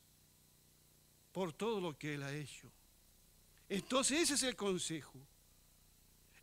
por 1.31 1.53
todo 1.53 1.79
lo 1.79 1.97
que 1.97 2.15
Él 2.15 2.23
ha 2.23 2.33
hecho. 2.33 2.69
Entonces 3.69 4.21
ese 4.21 4.33
es 4.33 4.43
el 4.43 4.55
consejo. 4.55 5.17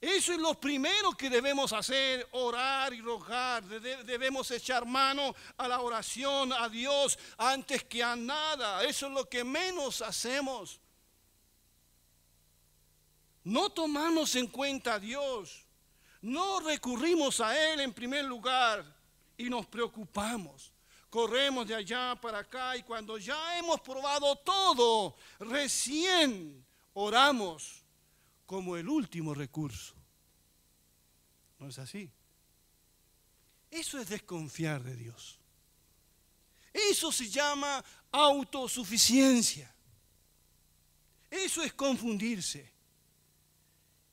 Eso 0.01 0.33
es 0.33 0.39
lo 0.39 0.59
primero 0.61 1.13
que 1.13 1.31
debemos 1.31 1.73
hacer, 1.73 2.29
orar 2.33 2.93
y 2.93 3.01
rogar. 3.01 3.65
Debemos 3.65 4.51
echar 4.51 4.85
mano 4.85 5.35
a 5.57 5.67
la 5.67 5.81
oración 5.81 6.53
a 6.53 6.69
Dios 6.69 7.19
antes 7.39 7.85
que 7.85 8.03
a 8.03 8.15
nada. 8.15 8.85
Eso 8.85 9.07
es 9.07 9.13
lo 9.13 9.29
que 9.29 9.43
menos 9.43 10.03
hacemos 10.03 10.81
no 13.47 13.71
tomamos 13.71 14.35
en 14.35 14.49
cuenta 14.49 14.95
a 14.95 14.99
Dios, 14.99 15.65
no 16.21 16.59
recurrimos 16.59 17.39
a 17.39 17.57
Él 17.71 17.79
en 17.79 17.93
primer 17.93 18.25
lugar 18.25 18.85
y 19.39 19.49
nos 19.49 19.67
preocupamos. 19.67 20.73
Corremos 21.09 21.65
de 21.69 21.77
allá 21.77 22.19
para 22.21 22.41
acá 22.41 22.77
y 22.77 22.83
cuando 22.83 23.17
ya 23.19 23.57
hemos 23.57 23.81
probado 23.83 24.35
todo, 24.35 25.15
recién 25.39 26.67
oramos 26.93 27.85
como 28.47 28.77
el 28.77 28.89
último 28.89 29.35
recurso. 29.35 29.95
¿No 31.59 31.69
es 31.69 31.79
así? 31.79 32.11
Eso 33.71 33.99
es 33.99 34.09
desconfiar 34.09 34.83
de 34.83 34.95
Dios. 34.95 35.39
Eso 36.73 37.11
se 37.11 37.29
llama 37.29 37.85
autosuficiencia. 38.13 39.75
Eso 41.31 41.63
es 41.63 41.75
confundirse. 41.75 42.73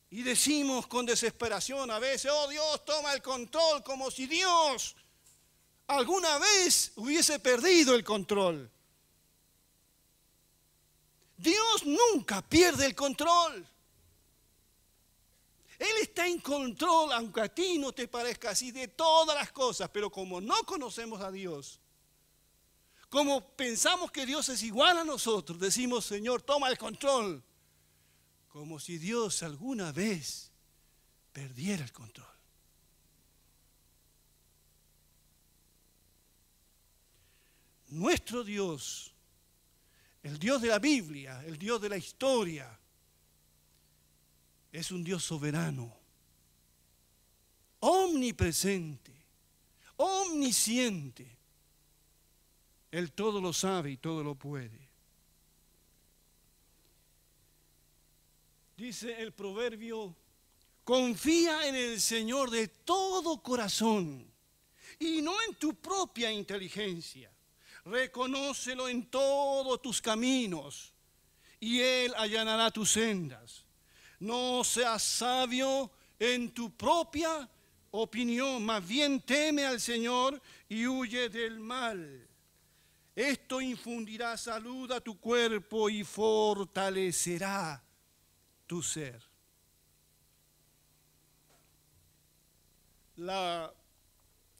Y 0.09 0.23
decimos 0.23 0.87
con 0.87 1.05
desesperación 1.05 1.91
a 1.91 1.99
veces, 1.99 2.31
oh 2.33 2.47
Dios, 2.47 2.85
toma 2.85 3.13
el 3.13 3.21
control, 3.21 3.83
como 3.83 4.11
si 4.11 4.27
Dios 4.27 4.95
alguna 5.87 6.37
vez 6.39 6.93
hubiese 6.95 7.39
perdido 7.39 7.95
el 7.95 8.03
control. 8.03 8.69
Dios 11.37 11.85
nunca 11.85 12.41
pierde 12.41 12.85
el 12.85 12.95
control. 12.95 13.67
Él 15.83 15.97
está 16.01 16.25
en 16.25 16.39
control, 16.39 17.11
aunque 17.11 17.41
a 17.41 17.53
ti 17.53 17.77
no 17.77 17.91
te 17.91 18.07
parezca 18.07 18.51
así, 18.51 18.71
de 18.71 18.87
todas 18.87 19.35
las 19.35 19.51
cosas, 19.51 19.89
pero 19.89 20.09
como 20.09 20.39
no 20.39 20.63
conocemos 20.63 21.19
a 21.19 21.29
Dios, 21.29 21.81
como 23.09 23.45
pensamos 23.57 24.09
que 24.09 24.25
Dios 24.25 24.47
es 24.47 24.63
igual 24.63 24.97
a 24.97 25.03
nosotros, 25.03 25.59
decimos, 25.59 26.05
Señor, 26.05 26.41
toma 26.41 26.69
el 26.69 26.77
control 26.77 27.43
como 28.47 28.79
si 28.79 28.97
Dios 28.97 29.43
alguna 29.43 29.91
vez 29.91 30.53
perdiera 31.33 31.83
el 31.83 31.91
control. 31.91 32.27
Nuestro 37.89 38.45
Dios, 38.45 39.13
el 40.21 40.39
Dios 40.39 40.61
de 40.61 40.69
la 40.69 40.79
Biblia, 40.79 41.43
el 41.45 41.57
Dios 41.57 41.81
de 41.81 41.89
la 41.89 41.97
historia, 41.97 42.79
es 44.73 44.91
un 44.91 45.05
Dios 45.05 45.23
soberano, 45.23 45.95
omnipresente, 47.79 49.13
omnisciente. 49.95 51.37
Él 52.91 53.13
todo 53.13 53.39
lo 53.39 53.53
sabe 53.53 53.91
y 53.91 53.97
todo 53.97 54.21
lo 54.21 54.35
puede. 54.35 54.83
dice 58.83 59.21
el 59.21 59.31
proverbio, 59.31 60.13
confía 60.83 61.67
en 61.67 61.75
el 61.75 62.01
Señor 62.01 62.49
de 62.49 62.67
todo 62.67 63.41
corazón 63.41 64.29
y 64.99 65.21
no 65.21 65.41
en 65.47 65.55
tu 65.55 65.75
propia 65.75 66.29
inteligencia. 66.29 67.31
Reconócelo 67.85 68.89
en 68.89 69.05
todos 69.09 69.81
tus 69.81 70.01
caminos 70.01 70.93
y 71.61 71.79
Él 71.79 72.13
allanará 72.17 72.71
tus 72.71 72.91
sendas. 72.91 73.63
No 74.23 74.63
seas 74.63 75.03
sabio 75.03 75.91
en 76.19 76.53
tu 76.53 76.75
propia 76.75 77.49
opinión, 77.91 78.65
más 78.65 78.87
bien 78.87 79.21
teme 79.21 79.65
al 79.65 79.79
Señor 79.79 80.41
y 80.69 80.87
huye 80.87 81.29
del 81.29 81.59
mal. 81.59 82.27
Esto 83.15 83.61
infundirá 83.61 84.37
salud 84.37 84.91
a 84.91 85.01
tu 85.01 85.19
cuerpo 85.19 85.89
y 85.89 86.03
fortalecerá 86.03 87.83
tu 88.65 88.81
ser. 88.81 89.21
La 93.15 93.71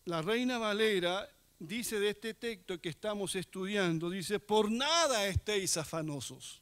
la 0.05 0.21
Reina 0.21 0.57
Valera 0.57 1.29
dice 1.59 1.99
de 1.99 2.09
este 2.09 2.33
texto 2.33 2.79
que 2.81 2.89
estamos 2.89 3.35
estudiando, 3.35 4.09
dice, 4.09 4.39
por 4.39 4.69
nada 4.69 5.25
estéis 5.27 5.77
afanosos, 5.77 6.61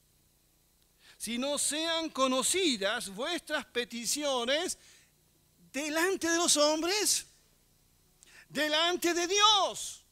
si 1.21 1.37
no 1.37 1.59
sean 1.59 2.09
conocidas 2.09 3.13
vuestras 3.13 3.63
peticiones 3.65 4.75
delante 5.71 6.27
de 6.27 6.35
los 6.35 6.57
hombres, 6.57 7.27
delante 8.49 9.13
de 9.13 9.27
Dios, 9.27 10.03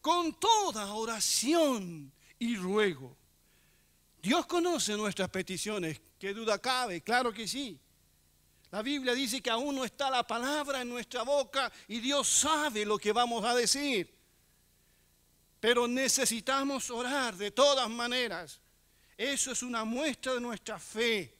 con 0.00 0.32
toda 0.38 0.94
oración 0.94 2.12
y 2.38 2.54
ruego. 2.54 3.16
Dios 4.22 4.46
conoce 4.46 4.96
nuestras 4.96 5.28
peticiones, 5.30 6.00
qué 6.20 6.32
duda 6.32 6.60
cabe, 6.60 7.00
claro 7.00 7.32
que 7.32 7.48
sí. 7.48 7.80
La 8.70 8.80
Biblia 8.80 9.12
dice 9.12 9.42
que 9.42 9.50
aún 9.50 9.74
no 9.74 9.84
está 9.84 10.08
la 10.08 10.24
palabra 10.24 10.82
en 10.82 10.88
nuestra 10.88 11.22
boca 11.22 11.72
y 11.88 11.98
Dios 11.98 12.28
sabe 12.28 12.84
lo 12.84 12.96
que 12.96 13.10
vamos 13.10 13.44
a 13.44 13.56
decir. 13.56 14.21
Pero 15.62 15.86
necesitamos 15.86 16.90
orar 16.90 17.36
de 17.36 17.52
todas 17.52 17.88
maneras. 17.88 18.60
Eso 19.16 19.52
es 19.52 19.62
una 19.62 19.84
muestra 19.84 20.34
de 20.34 20.40
nuestra 20.40 20.76
fe. 20.76 21.38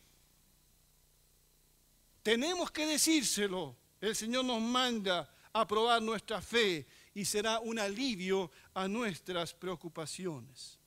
Tenemos 2.23 2.71
que 2.71 2.87
decírselo. 2.87 3.77
El 4.01 4.15
Señor 4.15 4.45
nos 4.45 4.63
manda 4.63 5.29
a 5.53 5.67
probar 5.67 6.01
nuestra 6.01 6.41
fe 6.41 6.87
y 7.13 7.25
será 7.25 7.59
un 7.59 7.81
alivio 7.81 8.49
a 8.75 8.87
nuestras 8.87 9.53
preocupaciones. 9.55 10.79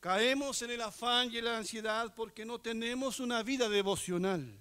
Caemos 0.00 0.62
en 0.62 0.72
el 0.72 0.80
afán 0.80 1.30
y 1.30 1.38
en 1.38 1.44
la 1.44 1.58
ansiedad 1.58 2.12
porque 2.12 2.44
no 2.44 2.60
tenemos 2.60 3.20
una 3.20 3.44
vida 3.44 3.68
devocional. 3.68 4.58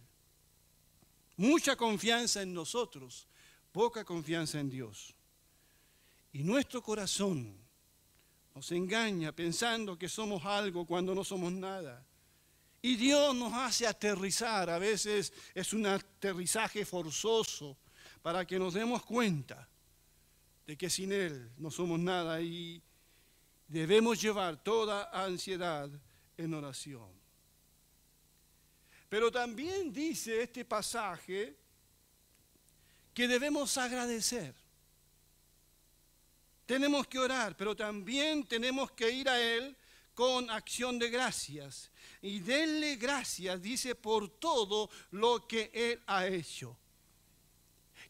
Mucha 1.36 1.76
confianza 1.76 2.44
en 2.44 2.54
nosotros, 2.54 3.28
poca 3.72 4.06
confianza 4.06 4.60
en 4.60 4.70
Dios. 4.70 5.16
Y 6.32 6.44
nuestro 6.44 6.82
corazón 6.82 7.58
nos 8.54 8.72
engaña 8.72 9.32
pensando 9.32 9.98
que 9.98 10.10
somos 10.10 10.46
algo 10.46 10.86
cuando 10.86 11.16
no 11.16 11.24
somos 11.24 11.52
nada. 11.52 12.06
Y 12.82 12.96
Dios 12.96 13.36
nos 13.36 13.54
hace 13.54 13.86
aterrizar, 13.88 14.70
a 14.70 14.80
veces 14.80 15.34
es 15.54 15.74
un 15.74 15.86
aterrizaje 15.86 16.86
forzoso 16.86 17.78
para 18.22 18.46
que 18.46 18.60
nos 18.60 18.74
demos 18.74 19.04
cuenta 19.04 19.68
de 20.66 20.78
que 20.78 20.90
sin 20.90 21.12
Él 21.12 21.52
no 21.58 21.72
somos 21.72 22.00
nada 22.00 22.42
y 22.42 22.82
debemos 23.68 24.22
llevar 24.22 24.64
toda 24.64 25.10
ansiedad 25.12 25.90
en 26.38 26.54
oración. 26.54 27.10
Pero 29.10 29.32
también 29.32 29.92
dice 29.92 30.44
este 30.44 30.64
pasaje 30.64 31.56
que 33.14 33.28
debemos 33.28 33.78
agradecer. 33.78 34.54
Tenemos 36.70 37.08
que 37.08 37.18
orar, 37.18 37.58
pero 37.58 37.76
también 37.76 38.46
tenemos 38.46 38.92
que 38.92 39.10
ir 39.10 39.28
a 39.28 39.42
Él 39.42 39.76
con 40.14 40.52
acción 40.52 41.00
de 41.00 41.10
gracias. 41.10 41.90
Y 42.22 42.42
denle 42.42 42.96
gracias, 42.96 43.60
dice, 43.60 43.96
por 43.96 44.30
todo 44.38 44.88
lo 45.10 45.48
que 45.48 45.72
Él 45.74 46.00
ha 46.06 46.28
hecho. 46.28 46.78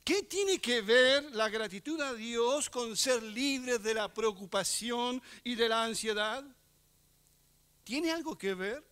¿Qué 0.03 0.23
tiene 0.23 0.59
que 0.59 0.81
ver 0.81 1.23
la 1.33 1.47
gratitud 1.47 2.01
a 2.01 2.13
Dios 2.13 2.69
con 2.69 2.97
ser 2.97 3.23
libre 3.23 3.79
de 3.79 3.93
la 3.93 4.13
preocupación 4.13 5.23
y 5.41 5.55
de 5.55 5.69
la 5.69 5.85
ansiedad? 5.85 6.43
¿Tiene 7.85 8.11
algo 8.11 8.37
que 8.37 8.55
ver? 8.55 8.83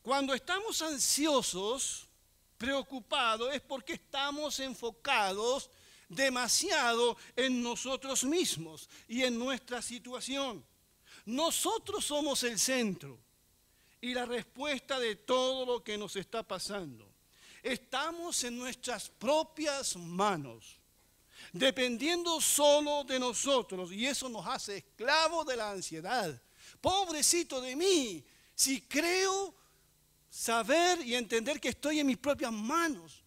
Cuando 0.00 0.32
estamos 0.32 0.80
ansiosos, 0.80 2.08
preocupados, 2.56 3.52
es 3.52 3.60
porque 3.60 3.92
estamos 3.92 4.58
enfocados 4.60 5.68
demasiado 6.08 7.16
en 7.36 7.62
nosotros 7.62 8.24
mismos 8.24 8.88
y 9.08 9.22
en 9.22 9.38
nuestra 9.38 9.82
situación. 9.82 10.64
Nosotros 11.26 12.04
somos 12.04 12.42
el 12.42 12.58
centro 12.58 13.18
y 14.00 14.14
la 14.14 14.26
respuesta 14.26 14.98
de 15.00 15.16
todo 15.16 15.64
lo 15.64 15.82
que 15.82 15.96
nos 15.96 16.16
está 16.16 16.42
pasando 16.42 17.14
estamos 17.64 18.44
en 18.44 18.58
nuestras 18.58 19.08
propias 19.08 19.96
manos, 19.96 20.78
dependiendo 21.52 22.40
solo 22.40 23.02
de 23.04 23.18
nosotros, 23.18 23.90
y 23.90 24.06
eso 24.06 24.28
nos 24.28 24.46
hace 24.46 24.76
esclavos 24.76 25.46
de 25.46 25.56
la 25.56 25.70
ansiedad. 25.70 26.40
Pobrecito 26.80 27.60
de 27.60 27.74
mí, 27.74 28.22
si 28.54 28.82
creo 28.82 29.54
saber 30.28 31.00
y 31.00 31.14
entender 31.14 31.58
que 31.58 31.70
estoy 31.70 32.00
en 32.00 32.06
mis 32.06 32.18
propias 32.18 32.52
manos. 32.52 33.23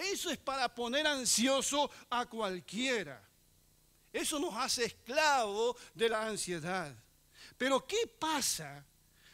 Eso 0.00 0.30
es 0.30 0.38
para 0.38 0.74
poner 0.74 1.06
ansioso 1.06 1.90
a 2.08 2.24
cualquiera. 2.26 3.22
Eso 4.12 4.38
nos 4.38 4.54
hace 4.56 4.86
esclavos 4.86 5.76
de 5.94 6.08
la 6.08 6.26
ansiedad. 6.26 6.94
Pero 7.58 7.86
¿qué 7.86 8.06
pasa 8.06 8.84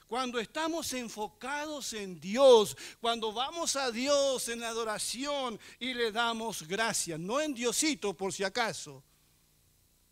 cuando 0.07 0.39
estamos 0.39 0.93
enfocados 0.93 1.93
en 1.93 2.21
Dios, 2.21 2.77
cuando 3.01 3.33
vamos 3.33 3.77
a 3.77 3.91
Dios 3.91 4.49
en 4.49 4.63
adoración 4.63 5.59
y 5.79 5.95
le 5.95 6.13
damos 6.13 6.63
gracias, 6.63 7.19
no 7.19 7.41
en 7.41 7.55
Diosito 7.55 8.15
por 8.15 8.33
si 8.33 8.45
acaso. 8.45 9.03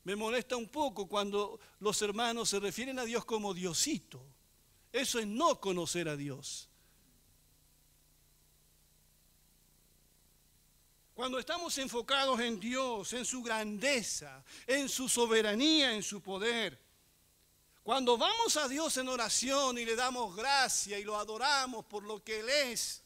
Me 0.02 0.16
molesta 0.16 0.56
un 0.56 0.68
poco 0.68 1.06
cuando 1.06 1.58
los 1.80 2.00
hermanos 2.02 2.50
se 2.50 2.60
refieren 2.60 2.98
a 2.98 3.04
Dios 3.04 3.24
como 3.24 3.54
Diosito. 3.54 4.24
Eso 4.92 5.18
es 5.18 5.26
no 5.26 5.60
conocer 5.60 6.08
a 6.08 6.16
Dios. 6.16 6.68
Cuando 11.14 11.38
estamos 11.38 11.78
enfocados 11.78 12.40
en 12.40 12.58
Dios, 12.58 13.12
en 13.12 13.24
su 13.24 13.42
grandeza, 13.42 14.44
en 14.66 14.88
su 14.88 15.08
soberanía, 15.08 15.94
en 15.94 16.02
su 16.02 16.20
poder, 16.20 16.80
cuando 17.84 18.16
vamos 18.16 18.56
a 18.56 18.66
Dios 18.66 18.96
en 18.96 19.08
oración 19.08 19.78
y 19.78 19.84
le 19.84 19.94
damos 19.94 20.34
gracia 20.34 20.98
y 20.98 21.04
lo 21.04 21.16
adoramos 21.16 21.84
por 21.84 22.02
lo 22.02 22.24
que 22.24 22.40
Él 22.40 22.48
es, 22.48 23.02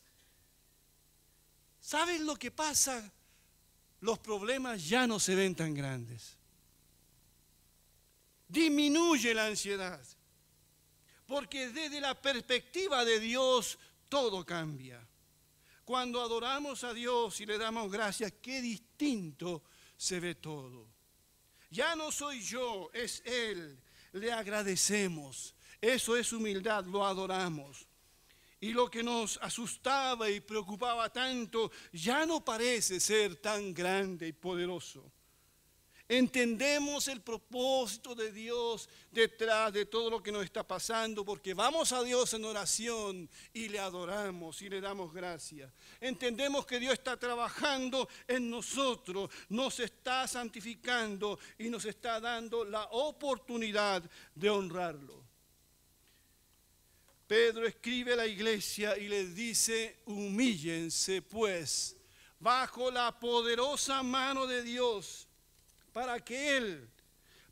¿saben 1.80 2.24
lo 2.24 2.36
que 2.36 2.50
pasa? 2.50 3.12
Los 4.00 4.20
problemas 4.20 4.88
ya 4.88 5.06
no 5.06 5.18
se 5.18 5.34
ven 5.34 5.56
tan 5.56 5.74
grandes. 5.74 6.36
Disminuye 8.46 9.34
la 9.34 9.46
ansiedad. 9.46 10.00
Porque 11.26 11.70
desde 11.70 12.00
la 12.00 12.14
perspectiva 12.14 13.04
de 13.04 13.18
Dios 13.18 13.78
todo 14.08 14.46
cambia. 14.46 15.07
Cuando 15.88 16.20
adoramos 16.20 16.84
a 16.84 16.92
Dios 16.92 17.40
y 17.40 17.46
le 17.46 17.56
damos 17.56 17.90
gracias, 17.90 18.34
qué 18.42 18.60
distinto 18.60 19.62
se 19.96 20.20
ve 20.20 20.34
todo. 20.34 20.86
Ya 21.70 21.96
no 21.96 22.12
soy 22.12 22.42
yo, 22.42 22.90
es 22.92 23.22
Él 23.24 23.80
le 24.12 24.30
agradecemos. 24.30 25.54
Eso 25.80 26.14
es 26.14 26.30
humildad, 26.34 26.84
lo 26.84 27.06
adoramos. 27.06 27.88
Y 28.60 28.74
lo 28.74 28.90
que 28.90 29.02
nos 29.02 29.38
asustaba 29.38 30.28
y 30.28 30.40
preocupaba 30.40 31.10
tanto 31.10 31.70
ya 31.90 32.26
no 32.26 32.44
parece 32.44 33.00
ser 33.00 33.36
tan 33.36 33.72
grande 33.72 34.28
y 34.28 34.34
poderoso. 34.34 35.10
Entendemos 36.10 37.06
el 37.08 37.20
propósito 37.20 38.14
de 38.14 38.32
Dios 38.32 38.88
detrás 39.10 39.70
de 39.74 39.84
todo 39.84 40.08
lo 40.08 40.22
que 40.22 40.32
nos 40.32 40.42
está 40.42 40.66
pasando, 40.66 41.22
porque 41.22 41.52
vamos 41.52 41.92
a 41.92 42.02
Dios 42.02 42.32
en 42.32 42.46
oración 42.46 43.28
y 43.52 43.68
le 43.68 43.78
adoramos 43.78 44.62
y 44.62 44.70
le 44.70 44.80
damos 44.80 45.12
gracias. 45.12 45.70
Entendemos 46.00 46.64
que 46.64 46.80
Dios 46.80 46.94
está 46.94 47.18
trabajando 47.18 48.08
en 48.26 48.48
nosotros, 48.48 49.30
nos 49.50 49.80
está 49.80 50.26
santificando 50.26 51.38
y 51.58 51.68
nos 51.68 51.84
está 51.84 52.18
dando 52.20 52.64
la 52.64 52.84
oportunidad 52.84 54.02
de 54.34 54.48
honrarlo. 54.48 55.22
Pedro 57.26 57.66
escribe 57.66 58.14
a 58.14 58.16
la 58.16 58.26
iglesia 58.26 58.96
y 58.96 59.08
les 59.08 59.34
dice, 59.34 60.00
humíllense 60.06 61.20
pues 61.20 61.94
bajo 62.40 62.90
la 62.90 63.20
poderosa 63.20 64.02
mano 64.02 64.46
de 64.46 64.62
Dios 64.62 65.27
para 65.98 66.20
que 66.20 66.56
Él, 66.56 66.88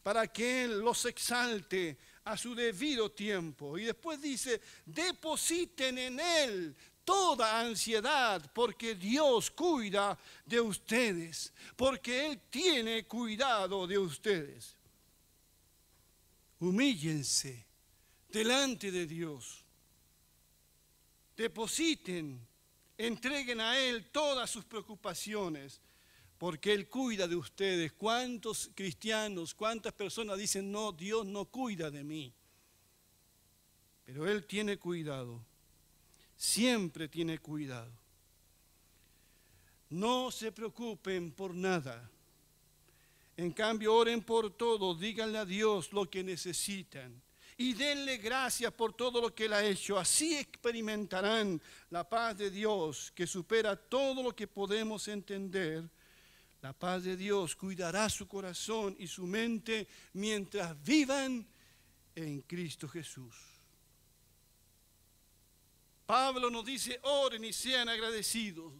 para 0.04 0.28
que 0.28 0.62
Él 0.62 0.78
los 0.78 1.04
exalte 1.06 1.98
a 2.22 2.36
su 2.36 2.54
debido 2.54 3.10
tiempo. 3.10 3.76
Y 3.76 3.86
después 3.86 4.22
dice, 4.22 4.60
depositen 4.84 5.98
en 5.98 6.20
Él 6.20 6.76
toda 7.04 7.58
ansiedad, 7.58 8.48
porque 8.54 8.94
Dios 8.94 9.50
cuida 9.50 10.16
de 10.44 10.60
ustedes, 10.60 11.52
porque 11.74 12.26
Él 12.26 12.40
tiene 12.48 13.04
cuidado 13.08 13.84
de 13.84 13.98
ustedes. 13.98 14.76
Humíllense 16.60 17.66
delante 18.28 18.92
de 18.92 19.08
Dios. 19.08 19.64
Depositen, 21.36 22.46
entreguen 22.96 23.60
a 23.60 23.76
Él 23.76 24.08
todas 24.12 24.48
sus 24.48 24.64
preocupaciones 24.64 25.80
porque 26.38 26.72
Él 26.72 26.88
cuida 26.88 27.26
de 27.26 27.36
ustedes. 27.36 27.92
¿Cuántos 27.92 28.70
cristianos, 28.74 29.54
cuántas 29.54 29.92
personas 29.92 30.38
dicen, 30.38 30.70
no, 30.70 30.92
Dios 30.92 31.26
no 31.26 31.46
cuida 31.46 31.90
de 31.90 32.04
mí? 32.04 32.32
Pero 34.04 34.28
Él 34.28 34.46
tiene 34.46 34.78
cuidado. 34.78 35.44
siempre 36.36 37.08
tiene 37.08 37.38
cuidado. 37.38 37.90
No 39.88 40.30
se 40.30 40.52
preocupen 40.52 41.32
por 41.32 41.54
nada. 41.54 42.10
En 43.38 43.52
cambio, 43.52 43.94
oren 43.94 44.22
por 44.22 44.54
todo, 44.54 44.94
díganle 44.94 45.38
a 45.38 45.44
Dios 45.44 45.92
lo 45.92 46.10
que 46.10 46.22
necesitan 46.22 47.22
y 47.58 47.72
denle 47.72 48.18
gracias 48.18 48.72
por 48.72 48.92
todo 48.92 49.20
lo 49.20 49.34
que 49.34 49.46
Él 49.46 49.52
ha 49.54 49.64
hecho. 49.64 49.98
Así 49.98 50.36
experimentarán 50.36 51.60
la 51.90 52.08
paz 52.08 52.36
de 52.36 52.50
Dios 52.50 53.12
que 53.14 53.26
supera 53.26 53.76
todo 53.76 54.22
lo 54.22 54.34
que 54.36 54.46
podemos 54.46 55.08
entender. 55.08 55.88
La 56.62 56.72
paz 56.72 57.04
de 57.04 57.16
Dios 57.16 57.54
cuidará 57.54 58.08
su 58.08 58.26
corazón 58.26 58.96
y 58.98 59.06
su 59.06 59.26
mente 59.26 59.86
mientras 60.14 60.82
vivan 60.82 61.46
en 62.14 62.40
Cristo 62.42 62.88
Jesús. 62.88 63.34
Pablo 66.06 66.50
nos 66.50 66.64
dice, 66.64 66.98
oren 67.02 67.44
y 67.44 67.52
sean 67.52 67.88
agradecidos. 67.88 68.72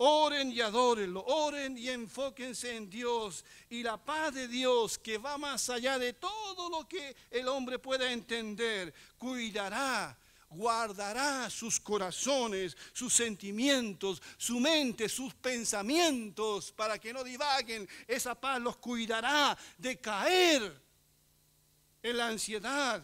Oren 0.00 0.52
y 0.52 0.60
adórenlo, 0.60 1.24
oren 1.24 1.76
y 1.76 1.88
enfóquense 1.88 2.76
en 2.76 2.88
Dios 2.88 3.44
y 3.68 3.82
la 3.82 3.96
paz 3.96 4.32
de 4.32 4.46
Dios 4.46 4.96
que 4.96 5.18
va 5.18 5.36
más 5.38 5.68
allá 5.70 5.98
de 5.98 6.12
todo 6.12 6.70
lo 6.70 6.86
que 6.86 7.16
el 7.32 7.48
hombre 7.48 7.80
pueda 7.80 8.12
entender, 8.12 8.94
cuidará, 9.18 10.16
guardará 10.50 11.50
sus 11.50 11.78
corazones, 11.80 12.76
sus 12.92 13.12
sentimientos, 13.12 14.22
su 14.36 14.60
mente, 14.60 15.08
sus 15.08 15.34
pensamientos 15.34 16.72
para 16.72 16.98
que 16.98 17.12
no 17.12 17.22
divaguen. 17.22 17.88
Esa 18.06 18.34
paz 18.34 18.60
los 18.60 18.76
cuidará 18.76 19.56
de 19.76 19.98
caer 19.98 20.80
en 22.02 22.16
la 22.16 22.28
ansiedad 22.28 23.02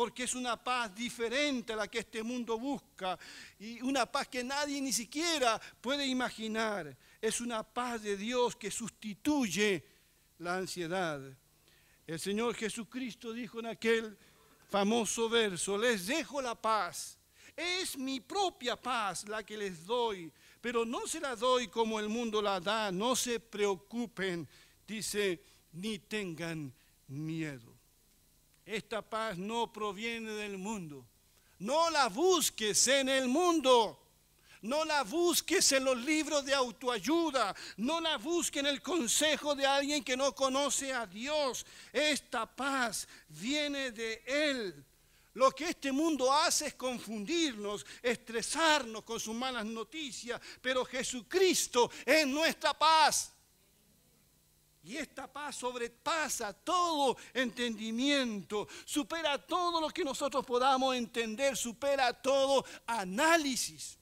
porque 0.00 0.22
es 0.22 0.34
una 0.34 0.56
paz 0.56 0.94
diferente 0.94 1.74
a 1.74 1.76
la 1.76 1.86
que 1.86 1.98
este 1.98 2.22
mundo 2.22 2.58
busca 2.58 3.18
y 3.58 3.82
una 3.82 4.06
paz 4.06 4.28
que 4.28 4.42
nadie 4.42 4.80
ni 4.80 4.94
siquiera 4.94 5.60
puede 5.80 6.06
imaginar. 6.06 6.96
Es 7.20 7.40
una 7.42 7.62
paz 7.62 8.02
de 8.02 8.16
Dios 8.16 8.56
que 8.56 8.70
sustituye 8.70 9.84
la 10.38 10.56
ansiedad. 10.56 11.20
El 12.06 12.18
Señor 12.18 12.54
Jesucristo 12.54 13.32
dijo 13.32 13.60
en 13.60 13.66
aquel 13.66 14.16
famoso 14.70 15.28
verso, 15.28 15.76
les 15.76 16.06
dejo 16.06 16.40
la 16.40 16.54
paz. 16.54 17.18
Es 17.56 17.98
mi 17.98 18.20
propia 18.20 18.76
paz 18.76 19.28
la 19.28 19.42
que 19.42 19.56
les 19.56 19.84
doy, 19.84 20.32
pero 20.60 20.84
no 20.84 21.06
se 21.06 21.20
la 21.20 21.36
doy 21.36 21.68
como 21.68 21.98
el 21.98 22.08
mundo 22.08 22.40
la 22.40 22.60
da. 22.60 22.90
No 22.90 23.16
se 23.16 23.40
preocupen, 23.40 24.48
dice, 24.86 25.42
ni 25.72 25.98
tengan 25.98 26.72
miedo. 27.08 27.74
Esta 28.64 29.02
paz 29.02 29.36
no 29.36 29.72
proviene 29.72 30.30
del 30.30 30.56
mundo. 30.56 31.04
No 31.58 31.90
la 31.90 32.08
busques 32.08 32.86
en 32.88 33.08
el 33.08 33.28
mundo. 33.28 34.00
No 34.62 34.84
la 34.84 35.04
busques 35.04 35.72
en 35.72 35.84
los 35.84 35.96
libros 35.96 36.44
de 36.44 36.54
autoayuda. 36.54 37.54
No 37.78 38.00
la 38.00 38.18
busques 38.18 38.60
en 38.60 38.66
el 38.66 38.82
consejo 38.82 39.54
de 39.54 39.66
alguien 39.66 40.04
que 40.04 40.16
no 40.16 40.34
conoce 40.34 40.92
a 40.92 41.06
Dios. 41.06 41.64
Esta 41.92 42.44
paz 42.44 43.08
viene 43.28 43.90
de 43.90 44.22
Él. 44.26 44.84
Lo 45.34 45.52
que 45.52 45.70
este 45.70 45.92
mundo 45.92 46.32
hace 46.32 46.66
es 46.66 46.74
confundirnos, 46.74 47.86
estresarnos 48.02 49.04
con 49.04 49.18
sus 49.18 49.34
malas 49.34 49.64
noticias. 49.64 50.40
Pero 50.60 50.84
Jesucristo 50.84 51.90
es 52.04 52.26
nuestra 52.26 52.76
paz. 52.76 53.32
Y 54.82 54.96
esta 54.96 55.30
paz 55.30 55.56
sobrepasa 55.56 56.52
todo 56.52 57.16
entendimiento, 57.34 58.66
supera 58.84 59.38
todo 59.38 59.80
lo 59.80 59.90
que 59.90 60.02
nosotros 60.02 60.44
podamos 60.44 60.96
entender, 60.96 61.56
supera 61.56 62.12
todo 62.14 62.64
análisis. 62.86 63.99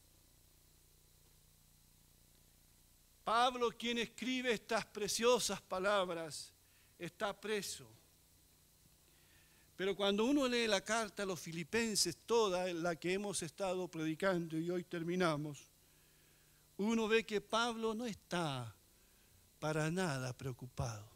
Pablo, 3.29 3.71
quien 3.73 3.99
escribe 3.99 4.53
estas 4.53 4.87
preciosas 4.87 5.61
palabras, 5.61 6.51
está 6.99 7.39
preso. 7.39 7.87
Pero 9.77 9.95
cuando 9.95 10.25
uno 10.25 10.49
lee 10.49 10.67
la 10.67 10.81
carta 10.81 11.25
a 11.25 11.27
los 11.27 11.39
filipenses, 11.39 12.17
toda 12.25 12.73
la 12.73 12.97
que 12.97 13.13
hemos 13.13 13.43
estado 13.43 13.87
predicando 13.87 14.57
y 14.57 14.71
hoy 14.71 14.83
terminamos, 14.83 15.59
uno 16.79 17.07
ve 17.07 17.27
que 17.27 17.43
Pablo 17.43 17.93
no 17.93 18.07
está 18.07 18.75
para 19.59 19.91
nada 19.91 20.33
preocupado 20.33 21.07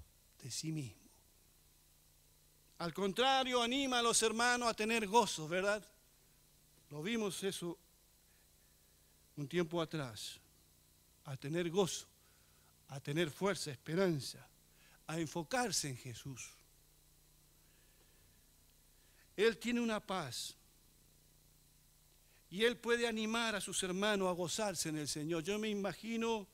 de 0.43 0.51
sí 0.51 0.71
mismo. 0.71 1.09
Al 2.77 2.93
contrario, 2.93 3.63
anima 3.63 4.01
a 4.01 4.03
los 4.03 4.23
hermanos 4.23 4.69
a 4.69 4.75
tener 4.75 5.07
gozo, 5.07 5.49
¿verdad? 5.49 5.83
Lo 6.91 7.03
vimos 7.03 7.43
eso 7.43 7.79
un 9.35 9.49
tiempo 9.49 9.81
atrás. 9.81 10.42
A 11.25 11.37
tener 11.37 11.71
gozo, 11.71 12.07
a 12.89 13.01
tener 13.01 13.31
fuerza, 13.31 13.71
esperanza, 13.71 14.47
a 15.07 15.19
enfocarse 15.19 15.89
en 15.89 15.97
Jesús. 15.97 16.51
Él 19.37 19.59
tiene 19.59 19.81
una 19.81 20.01
paz 20.01 20.57
y 22.51 22.65
él 22.65 22.77
puede 22.77 23.07
animar 23.07 23.55
a 23.55 23.61
sus 23.61 23.83
hermanos 23.83 24.29
a 24.29 24.33
gozarse 24.33 24.91
en 24.91 24.99
el 24.99 25.09
Señor. 25.09 25.43
Yo 25.43 25.59
me 25.59 25.69
imagino 25.69 26.47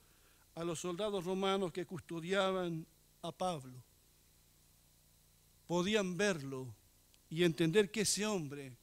a 0.55 0.63
los 0.63 0.81
soldados 0.81 1.25
romanos 1.25 1.73
que 1.73 1.87
custodiaban 1.87 2.87
a 3.23 3.33
Pablo. 3.33 3.83
Podían 5.67 6.17
verlo 6.17 6.73
y 7.29 7.43
entender 7.43 7.91
que 7.91 8.03
ese 8.03 8.25
hombre 8.27 8.77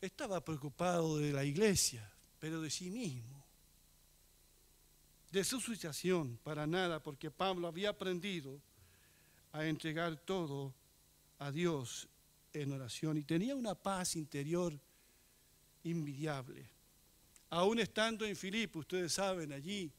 estaba 0.00 0.44
preocupado 0.44 1.18
de 1.18 1.32
la 1.32 1.44
iglesia, 1.44 2.10
pero 2.38 2.60
de 2.60 2.70
sí 2.70 2.90
mismo, 2.90 3.44
de 5.30 5.44
su 5.44 5.60
situación, 5.60 6.38
para 6.42 6.66
nada, 6.66 7.02
porque 7.02 7.30
Pablo 7.30 7.68
había 7.68 7.90
aprendido 7.90 8.60
a 9.52 9.66
entregar 9.66 10.16
todo 10.16 10.74
a 11.38 11.50
Dios 11.50 12.08
en 12.52 12.72
oración 12.72 13.18
y 13.18 13.22
tenía 13.22 13.54
una 13.54 13.74
paz 13.74 14.16
interior 14.16 14.78
invidiable 15.84 16.78
aún 17.50 17.78
estando 17.78 18.24
en 18.24 18.36
Filipo, 18.36 18.80
ustedes 18.80 19.12
saben, 19.12 19.52
allí, 19.52 19.90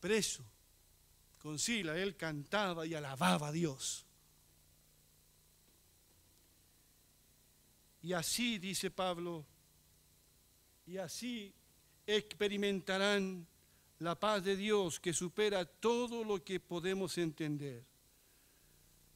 preso, 0.00 0.44
con 1.38 1.58
Sila, 1.58 1.96
él 1.96 2.16
cantaba 2.16 2.86
y 2.86 2.94
alababa 2.94 3.48
a 3.48 3.52
Dios. 3.52 4.04
Y 8.02 8.12
así, 8.12 8.58
dice 8.58 8.90
Pablo, 8.90 9.44
y 10.86 10.96
así 10.96 11.52
experimentarán 12.08 13.46
la 13.98 14.18
paz 14.18 14.42
de 14.42 14.56
Dios 14.56 14.98
que 14.98 15.12
supera 15.12 15.66
todo 15.66 16.24
lo 16.24 16.42
que 16.42 16.58
podemos 16.58 17.18
entender. 17.18 17.84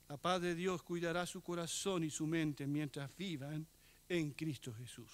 La 0.09 0.19
paz 0.19 0.43
de 0.43 0.55
Dios 0.55 0.83
cuidará 0.83 1.25
su 1.25 1.43
corazón 1.43 2.05
y 2.05 2.11
su 2.11 2.27
mente 2.27 2.67
mientras 2.67 3.17
vivan 3.17 3.67
en 4.11 4.33
Cristo 4.33 4.75
Jesús. 4.75 5.11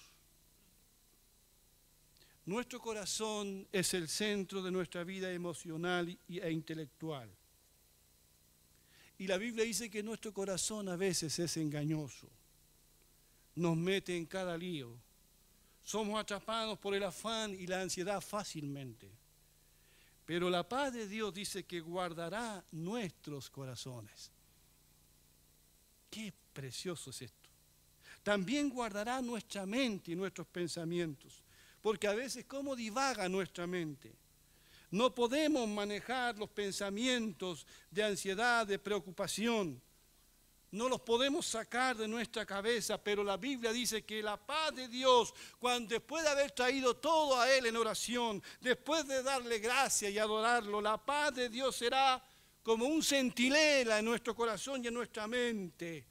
Nuestro 2.45 2.81
corazón 2.81 3.65
es 3.71 3.93
el 3.93 4.09
centro 4.09 4.61
de 4.61 4.71
nuestra 4.71 5.05
vida 5.05 5.31
emocional 5.31 6.17
e 6.27 6.51
intelectual. 6.51 7.29
Y 9.19 9.27
la 9.27 9.37
Biblia 9.37 9.63
dice 9.63 9.89
que 9.89 10.03
nuestro 10.03 10.33
corazón 10.33 10.89
a 10.89 10.97
veces 10.97 11.39
es 11.39 11.55
engañoso. 11.55 12.27
Nos 13.55 13.77
mete 13.77 14.17
en 14.17 14.25
cada 14.25 14.57
lío. 14.57 14.97
Somos 15.89 16.19
atrapados 16.19 16.77
por 16.77 16.93
el 16.93 17.01
afán 17.01 17.55
y 17.59 17.65
la 17.65 17.81
ansiedad 17.81 18.21
fácilmente. 18.21 19.09
Pero 20.23 20.47
la 20.47 20.61
paz 20.69 20.93
de 20.93 21.07
Dios 21.07 21.33
dice 21.33 21.63
que 21.63 21.79
guardará 21.79 22.63
nuestros 22.71 23.49
corazones. 23.49 24.31
Qué 26.11 26.31
precioso 26.53 27.09
es 27.09 27.23
esto. 27.23 27.49
También 28.21 28.69
guardará 28.69 29.19
nuestra 29.19 29.65
mente 29.65 30.11
y 30.11 30.15
nuestros 30.15 30.45
pensamientos 30.45 31.41
porque 31.81 32.07
a 32.07 32.13
veces 32.13 32.45
cómo 32.45 32.75
divaga 32.75 33.27
nuestra 33.27 33.65
mente. 33.65 34.13
No 34.91 35.15
podemos 35.15 35.67
manejar 35.67 36.37
los 36.37 36.51
pensamientos 36.51 37.65
de 37.89 38.03
ansiedad, 38.03 38.67
de 38.67 38.77
preocupación. 38.77 39.81
No 40.71 40.87
los 40.87 41.01
podemos 41.01 41.47
sacar 41.47 41.97
de 41.97 42.07
nuestra 42.07 42.45
cabeza, 42.45 43.01
pero 43.03 43.23
la 43.23 43.37
Biblia 43.37 43.73
dice 43.73 44.03
que 44.03 44.21
la 44.21 44.37
paz 44.37 44.75
de 44.75 44.87
Dios, 44.87 45.33
cuando 45.57 45.89
después 45.89 46.23
de 46.23 46.29
haber 46.29 46.51
traído 46.51 46.95
todo 46.95 47.39
a 47.39 47.51
Él 47.51 47.65
en 47.65 47.75
oración, 47.75 48.43
después 48.61 49.07
de 49.07 49.23
darle 49.23 49.57
gracia 49.57 50.09
y 50.09 50.19
adorarlo, 50.19 50.79
la 50.79 51.03
paz 51.03 51.33
de 51.33 51.49
Dios 51.49 51.75
será 51.75 52.23
como 52.61 52.85
un 52.85 53.01
centinela 53.01 53.97
en 53.97 54.05
nuestro 54.05 54.35
corazón 54.35 54.83
y 54.83 54.87
en 54.87 54.93
nuestra 54.93 55.27
mente. 55.27 56.05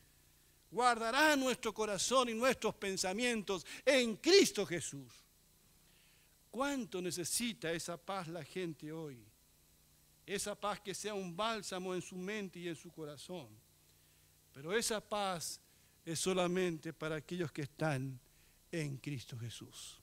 Guardará 0.71 1.37
nuestro 1.37 1.73
corazón 1.73 2.29
y 2.29 2.35
nuestros 2.35 2.75
pensamientos 2.75 3.65
en 3.85 4.17
Cristo 4.17 4.67
Jesús. 4.67 5.25
¿Cuánto 6.51 7.01
necesita 7.01 7.71
esa 7.71 7.97
paz 7.97 8.27
la 8.27 8.43
gente 8.43 8.91
hoy? 8.91 9.25
Esa 10.27 10.55
paz 10.57 10.81
que 10.81 10.95
sea 10.95 11.15
un 11.15 11.37
bálsamo 11.37 11.95
en 11.95 12.03
su 12.03 12.17
mente 12.17 12.59
y 12.59 12.69
en 12.69 12.77
su 12.77 12.91
corazón. 12.91 13.49
Pero 14.53 14.73
esa 14.73 15.01
paz 15.01 15.61
es 16.05 16.19
solamente 16.19 16.93
para 16.93 17.17
aquellos 17.17 17.53
que 17.53 17.63
están 17.63 18.19
en 18.73 18.97
Cristo 18.99 19.39
Jesús. 19.39 20.01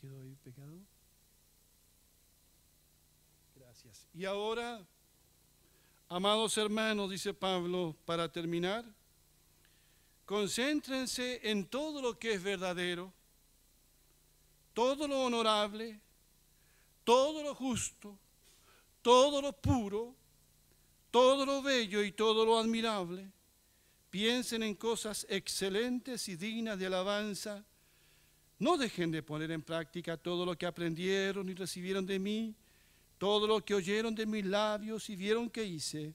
¿Quedó 0.00 0.20
ahí 0.20 0.36
pecado? 0.36 0.78
Gracias. 3.56 4.06
Y 4.14 4.24
ahora, 4.24 4.86
amados 6.08 6.56
hermanos, 6.56 7.10
dice 7.10 7.34
Pablo, 7.34 7.96
para 8.04 8.30
terminar, 8.30 8.84
concéntrense 10.24 11.40
en 11.50 11.66
todo 11.66 12.00
lo 12.00 12.18
que 12.18 12.34
es 12.34 12.42
verdadero, 12.42 13.12
todo 14.74 15.08
lo 15.08 15.24
honorable, 15.24 16.00
todo 17.06 17.40
lo 17.40 17.54
justo, 17.54 18.18
todo 19.00 19.40
lo 19.40 19.52
puro, 19.52 20.12
todo 21.12 21.46
lo 21.46 21.62
bello 21.62 22.02
y 22.02 22.10
todo 22.10 22.44
lo 22.44 22.58
admirable. 22.58 23.30
Piensen 24.10 24.64
en 24.64 24.74
cosas 24.74 25.24
excelentes 25.30 26.28
y 26.28 26.34
dignas 26.34 26.76
de 26.80 26.86
alabanza. 26.86 27.64
No 28.58 28.76
dejen 28.76 29.12
de 29.12 29.22
poner 29.22 29.52
en 29.52 29.62
práctica 29.62 30.16
todo 30.16 30.44
lo 30.44 30.58
que 30.58 30.66
aprendieron 30.66 31.48
y 31.48 31.54
recibieron 31.54 32.04
de 32.04 32.18
mí, 32.18 32.56
todo 33.18 33.46
lo 33.46 33.64
que 33.64 33.74
oyeron 33.74 34.12
de 34.12 34.26
mis 34.26 34.44
labios 34.44 35.08
y 35.08 35.14
vieron 35.14 35.48
que 35.48 35.62
hice. 35.62 36.12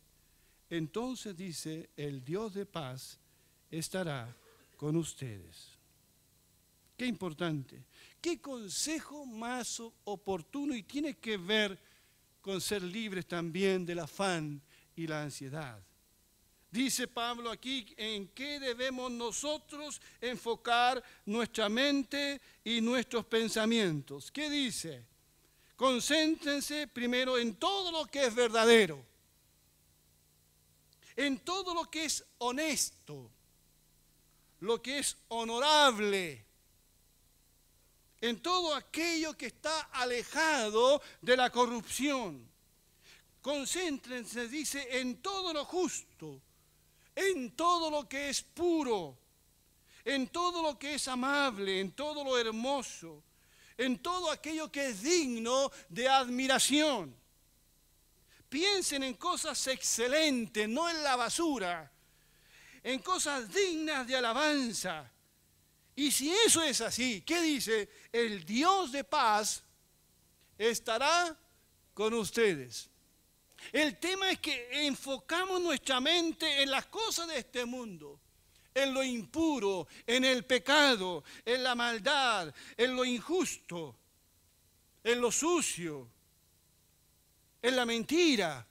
Entonces 0.69 1.37
dice, 1.37 1.89
el 1.95 2.21
Dios 2.21 2.53
de 2.53 2.65
paz 2.65 3.17
estará 3.69 4.35
con 4.75 4.97
ustedes. 4.97 5.69
Qué 6.97 7.05
importante. 7.05 7.81
Qué 8.21 8.39
consejo 8.39 9.25
más 9.25 9.81
oportuno 10.03 10.75
y 10.75 10.83
tiene 10.83 11.17
que 11.17 11.37
ver 11.37 11.77
con 12.39 12.61
ser 12.61 12.83
libres 12.83 13.27
también 13.27 13.85
del 13.85 13.99
afán 13.99 14.61
y 14.95 15.07
la 15.07 15.23
ansiedad. 15.23 15.81
Dice 16.69 17.07
Pablo 17.07 17.51
aquí 17.51 17.93
en 17.97 18.29
qué 18.29 18.59
debemos 18.59 19.11
nosotros 19.11 19.99
enfocar 20.21 21.03
nuestra 21.25 21.67
mente 21.67 22.39
y 22.63 22.79
nuestros 22.79 23.25
pensamientos. 23.25 24.31
¿Qué 24.31 24.49
dice? 24.49 25.03
Concéntrense 25.75 26.87
primero 26.87 27.37
en 27.37 27.55
todo 27.55 27.91
lo 27.91 28.05
que 28.05 28.25
es 28.25 28.33
verdadero, 28.33 29.03
en 31.15 31.39
todo 31.39 31.73
lo 31.73 31.89
que 31.89 32.05
es 32.05 32.23
honesto, 32.37 33.29
lo 34.61 34.81
que 34.81 34.99
es 34.99 35.17
honorable, 35.27 36.45
en 38.21 38.39
todo 38.39 38.75
aquello 38.75 39.35
que 39.35 39.47
está 39.47 39.89
alejado 39.91 41.01
de 41.21 41.35
la 41.35 41.49
corrupción. 41.49 42.47
Concéntrense, 43.41 44.47
dice, 44.47 44.99
en 44.99 45.21
todo 45.21 45.51
lo 45.51 45.65
justo, 45.65 46.39
en 47.15 47.55
todo 47.55 47.89
lo 47.89 48.07
que 48.07 48.29
es 48.29 48.43
puro, 48.43 49.17
en 50.05 50.27
todo 50.27 50.61
lo 50.61 50.77
que 50.77 50.93
es 50.95 51.07
amable, 51.07 51.79
en 51.79 51.93
todo 51.93 52.23
lo 52.23 52.37
hermoso, 52.37 53.23
en 53.75 53.97
todo 53.99 54.29
aquello 54.29 54.71
que 54.71 54.89
es 54.89 55.01
digno 55.01 55.71
de 55.89 56.07
admiración. 56.07 57.15
Piensen 58.47 59.01
en 59.03 59.15
cosas 59.15 59.65
excelentes, 59.67 60.69
no 60.69 60.87
en 60.87 61.01
la 61.03 61.15
basura, 61.15 61.91
en 62.83 62.99
cosas 62.99 63.51
dignas 63.51 64.05
de 64.05 64.15
alabanza. 64.15 65.11
Y 66.01 66.11
si 66.11 66.31
eso 66.31 66.63
es 66.63 66.81
así, 66.81 67.21
¿qué 67.21 67.39
dice? 67.41 67.87
El 68.11 68.43
Dios 68.43 68.91
de 68.91 69.03
paz 69.03 69.63
estará 70.57 71.37
con 71.93 72.15
ustedes. 72.15 72.89
El 73.71 73.99
tema 73.99 74.31
es 74.31 74.39
que 74.39 74.87
enfocamos 74.87 75.61
nuestra 75.61 75.99
mente 75.99 76.63
en 76.63 76.71
las 76.71 76.87
cosas 76.87 77.27
de 77.27 77.37
este 77.37 77.65
mundo, 77.65 78.19
en 78.73 78.95
lo 78.95 79.03
impuro, 79.03 79.87
en 80.07 80.25
el 80.25 80.43
pecado, 80.43 81.23
en 81.45 81.61
la 81.61 81.75
maldad, 81.75 82.51
en 82.75 82.95
lo 82.95 83.05
injusto, 83.05 83.95
en 85.03 85.21
lo 85.21 85.31
sucio, 85.31 86.09
en 87.61 87.75
la 87.75 87.85
mentira. 87.85 88.65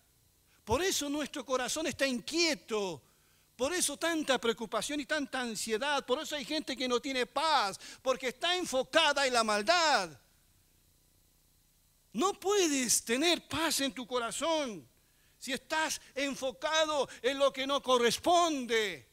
Por 0.64 0.82
eso 0.82 1.08
nuestro 1.08 1.46
corazón 1.46 1.86
está 1.86 2.08
inquieto, 2.08 3.00
por 3.60 3.74
eso 3.74 3.98
tanta 3.98 4.38
preocupación 4.38 5.00
y 5.00 5.04
tanta 5.04 5.42
ansiedad, 5.42 6.06
por 6.06 6.18
eso 6.18 6.34
hay 6.34 6.46
gente 6.46 6.74
que 6.74 6.88
no 6.88 6.98
tiene 6.98 7.26
paz, 7.26 7.78
porque 8.00 8.28
está 8.28 8.56
enfocada 8.56 9.26
en 9.26 9.34
la 9.34 9.44
maldad. 9.44 10.18
No 12.14 12.32
puedes 12.40 13.04
tener 13.04 13.46
paz 13.46 13.82
en 13.82 13.92
tu 13.92 14.06
corazón 14.06 14.88
si 15.38 15.52
estás 15.52 16.00
enfocado 16.14 17.06
en 17.20 17.38
lo 17.38 17.52
que 17.52 17.66
no 17.66 17.82
corresponde. 17.82 19.06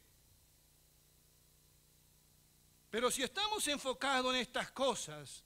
Pero 2.89 3.11
si 3.11 3.23
estamos 3.23 3.67
enfocados 3.67 4.33
en 4.33 4.39
estas 4.39 4.71
cosas, 4.71 5.43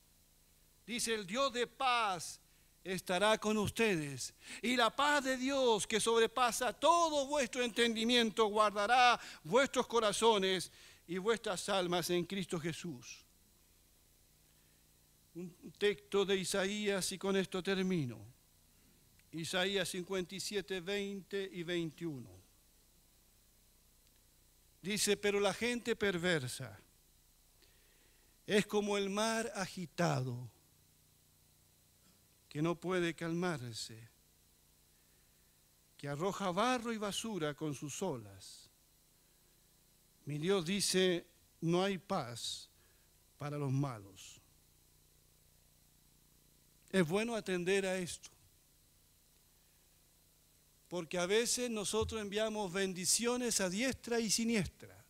dice 0.85 1.15
el 1.15 1.25
Dios 1.25 1.51
de 1.51 1.65
paz 1.65 2.39
estará 2.83 3.37
con 3.37 3.57
ustedes. 3.57 4.33
Y 4.61 4.75
la 4.75 4.89
paz 4.89 5.23
de 5.23 5.37
Dios 5.37 5.85
que 5.87 5.99
sobrepasa 5.99 6.73
todo 6.73 7.25
vuestro 7.27 7.63
entendimiento 7.63 8.47
guardará 8.47 9.19
vuestros 9.43 9.87
corazones 9.87 10.71
y 11.07 11.17
vuestras 11.17 11.67
almas 11.69 12.09
en 12.09 12.25
Cristo 12.25 12.59
Jesús 12.59 13.25
un 15.35 15.73
texto 15.77 16.25
de 16.25 16.35
Isaías 16.35 17.11
y 17.11 17.17
con 17.17 17.35
esto 17.35 17.63
termino. 17.63 18.19
Isaías 19.31 19.87
57, 19.89 20.81
20 20.81 21.49
y 21.53 21.63
21. 21.63 22.29
Dice, 24.81 25.15
pero 25.15 25.39
la 25.39 25.53
gente 25.53 25.95
perversa 25.95 26.77
es 28.45 28.65
como 28.65 28.97
el 28.97 29.09
mar 29.09 29.51
agitado 29.55 30.49
que 32.51 32.61
no 32.61 32.75
puede 32.75 33.15
calmarse, 33.15 34.09
que 35.97 36.09
arroja 36.09 36.51
barro 36.51 36.91
y 36.91 36.97
basura 36.97 37.53
con 37.53 37.73
sus 37.73 38.01
olas. 38.01 38.69
Mi 40.25 40.37
Dios 40.37 40.65
dice, 40.65 41.25
no 41.61 41.81
hay 41.81 41.97
paz 41.97 42.69
para 43.37 43.57
los 43.57 43.71
malos. 43.71 44.41
Es 46.89 47.07
bueno 47.07 47.37
atender 47.37 47.85
a 47.85 47.97
esto. 47.97 48.29
Porque 50.89 51.17
a 51.17 51.27
veces 51.27 51.69
nosotros 51.69 52.19
enviamos 52.19 52.73
bendiciones 52.73 53.61
a 53.61 53.69
diestra 53.69 54.19
y 54.19 54.29
siniestra. 54.29 55.05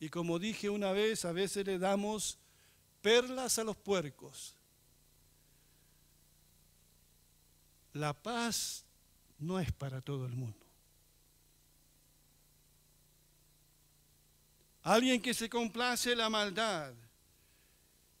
Y 0.00 0.08
como 0.08 0.40
dije 0.40 0.68
una 0.70 0.90
vez, 0.90 1.24
a 1.24 1.30
veces 1.30 1.64
le 1.64 1.78
damos 1.78 2.36
perlas 3.00 3.60
a 3.60 3.64
los 3.64 3.76
puercos. 3.76 4.57
La 7.98 8.12
paz 8.12 8.84
no 9.40 9.58
es 9.58 9.72
para 9.72 10.00
todo 10.00 10.24
el 10.24 10.32
mundo. 10.32 10.64
Alguien 14.84 15.20
que 15.20 15.34
se 15.34 15.50
complace 15.50 16.14
la 16.14 16.30
maldad, 16.30 16.94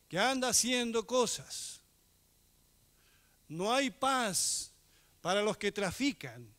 que 0.08 0.18
anda 0.18 0.48
haciendo 0.48 1.06
cosas, 1.06 1.80
no 3.46 3.72
hay 3.72 3.90
paz 3.90 4.72
para 5.20 5.42
los 5.42 5.56
que 5.56 5.70
trafican. 5.70 6.52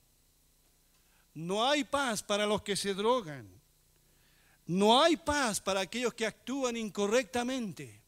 No 1.34 1.68
hay 1.68 1.84
paz 1.84 2.24
para 2.24 2.46
los 2.46 2.62
que 2.62 2.78
se 2.78 2.94
drogan. 2.94 3.50
No 4.66 5.02
hay 5.02 5.18
paz 5.18 5.60
para 5.60 5.82
aquellos 5.82 6.14
que 6.14 6.26
actúan 6.26 6.78
incorrectamente. 6.78 8.02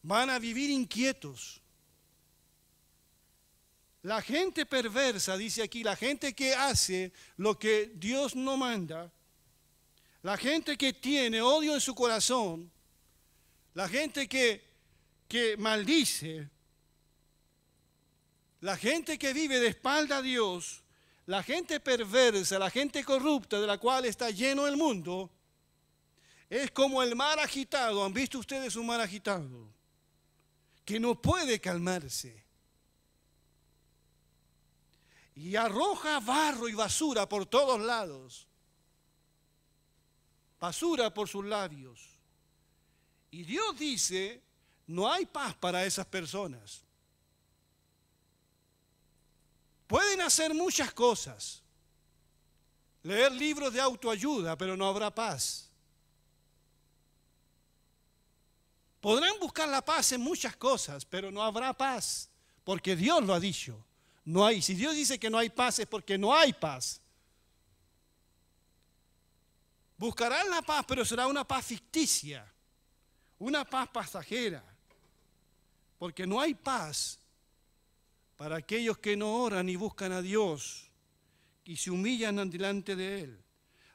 Van 0.00 0.30
a 0.30 0.38
vivir 0.38 0.70
inquietos. 0.70 1.61
La 4.02 4.20
gente 4.20 4.66
perversa, 4.66 5.36
dice 5.36 5.62
aquí, 5.62 5.84
la 5.84 5.94
gente 5.94 6.34
que 6.34 6.54
hace 6.54 7.12
lo 7.36 7.56
que 7.56 7.92
Dios 7.94 8.34
no 8.34 8.56
manda, 8.56 9.12
la 10.22 10.36
gente 10.36 10.76
que 10.76 10.92
tiene 10.92 11.40
odio 11.40 11.74
en 11.74 11.80
su 11.80 11.94
corazón, 11.94 12.70
la 13.74 13.88
gente 13.88 14.28
que, 14.28 14.62
que 15.28 15.56
maldice, 15.56 16.48
la 18.60 18.76
gente 18.76 19.18
que 19.18 19.32
vive 19.32 19.60
de 19.60 19.68
espalda 19.68 20.18
a 20.18 20.22
Dios, 20.22 20.82
la 21.26 21.42
gente 21.42 21.78
perversa, 21.78 22.58
la 22.58 22.70
gente 22.70 23.04
corrupta 23.04 23.60
de 23.60 23.66
la 23.66 23.78
cual 23.78 24.04
está 24.04 24.30
lleno 24.30 24.66
el 24.66 24.76
mundo, 24.76 25.30
es 26.50 26.70
como 26.70 27.02
el 27.02 27.16
mar 27.16 27.38
agitado. 27.38 28.04
¿Han 28.04 28.12
visto 28.12 28.38
ustedes 28.38 28.76
un 28.76 28.86
mar 28.86 29.00
agitado? 29.00 29.72
Que 30.84 31.00
no 31.00 31.20
puede 31.20 31.60
calmarse. 31.60 32.44
Y 35.34 35.56
arroja 35.56 36.20
barro 36.20 36.68
y 36.68 36.74
basura 36.74 37.28
por 37.28 37.46
todos 37.46 37.80
lados. 37.80 38.46
Basura 40.60 41.12
por 41.12 41.28
sus 41.28 41.44
labios. 41.44 42.00
Y 43.30 43.42
Dios 43.44 43.78
dice, 43.78 44.42
no 44.86 45.10
hay 45.10 45.26
paz 45.26 45.54
para 45.54 45.84
esas 45.84 46.06
personas. 46.06 46.84
Pueden 49.86 50.20
hacer 50.20 50.54
muchas 50.54 50.92
cosas. 50.92 51.62
Leer 53.02 53.32
libros 53.32 53.72
de 53.72 53.80
autoayuda, 53.80 54.56
pero 54.56 54.76
no 54.76 54.86
habrá 54.86 55.12
paz. 55.12 55.68
Podrán 59.00 59.38
buscar 59.40 59.68
la 59.68 59.84
paz 59.84 60.12
en 60.12 60.20
muchas 60.20 60.54
cosas, 60.56 61.04
pero 61.04 61.32
no 61.32 61.42
habrá 61.42 61.72
paz, 61.72 62.30
porque 62.62 62.94
Dios 62.94 63.22
lo 63.24 63.34
ha 63.34 63.40
dicho. 63.40 63.84
No 64.24 64.46
hay, 64.46 64.62
si 64.62 64.74
Dios 64.74 64.94
dice 64.94 65.18
que 65.18 65.30
no 65.30 65.38
hay 65.38 65.50
paz 65.50 65.80
es 65.80 65.86
porque 65.86 66.16
no 66.16 66.34
hay 66.34 66.52
paz. 66.52 67.00
Buscarán 69.96 70.50
la 70.50 70.62
paz, 70.62 70.84
pero 70.86 71.04
será 71.04 71.26
una 71.26 71.46
paz 71.46 71.66
ficticia, 71.66 72.50
una 73.38 73.64
paz 73.64 73.88
pasajera, 73.88 74.64
porque 75.98 76.26
no 76.26 76.40
hay 76.40 76.54
paz 76.54 77.18
para 78.36 78.56
aquellos 78.56 78.98
que 78.98 79.16
no 79.16 79.42
oran 79.42 79.68
y 79.68 79.76
buscan 79.76 80.12
a 80.12 80.22
Dios 80.22 80.90
y 81.64 81.76
se 81.76 81.90
humillan 81.90 82.50
delante 82.50 82.96
de 82.96 83.22
Él, 83.22 83.44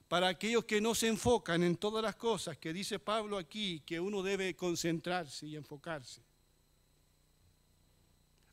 para 0.08 0.30
aquellos 0.30 0.64
que 0.64 0.80
no 0.80 0.96
se 0.96 1.08
enfocan 1.08 1.64
en 1.64 1.76
todas 1.76 2.02
las 2.02 2.16
cosas 2.16 2.58
que 2.58 2.72
dice 2.72 3.00
Pablo 3.00 3.38
aquí, 3.38 3.82
que 3.82 4.00
uno 4.00 4.24
debe 4.24 4.56
concentrarse 4.56 5.46
y 5.48 5.56
enfocarse. 5.58 6.27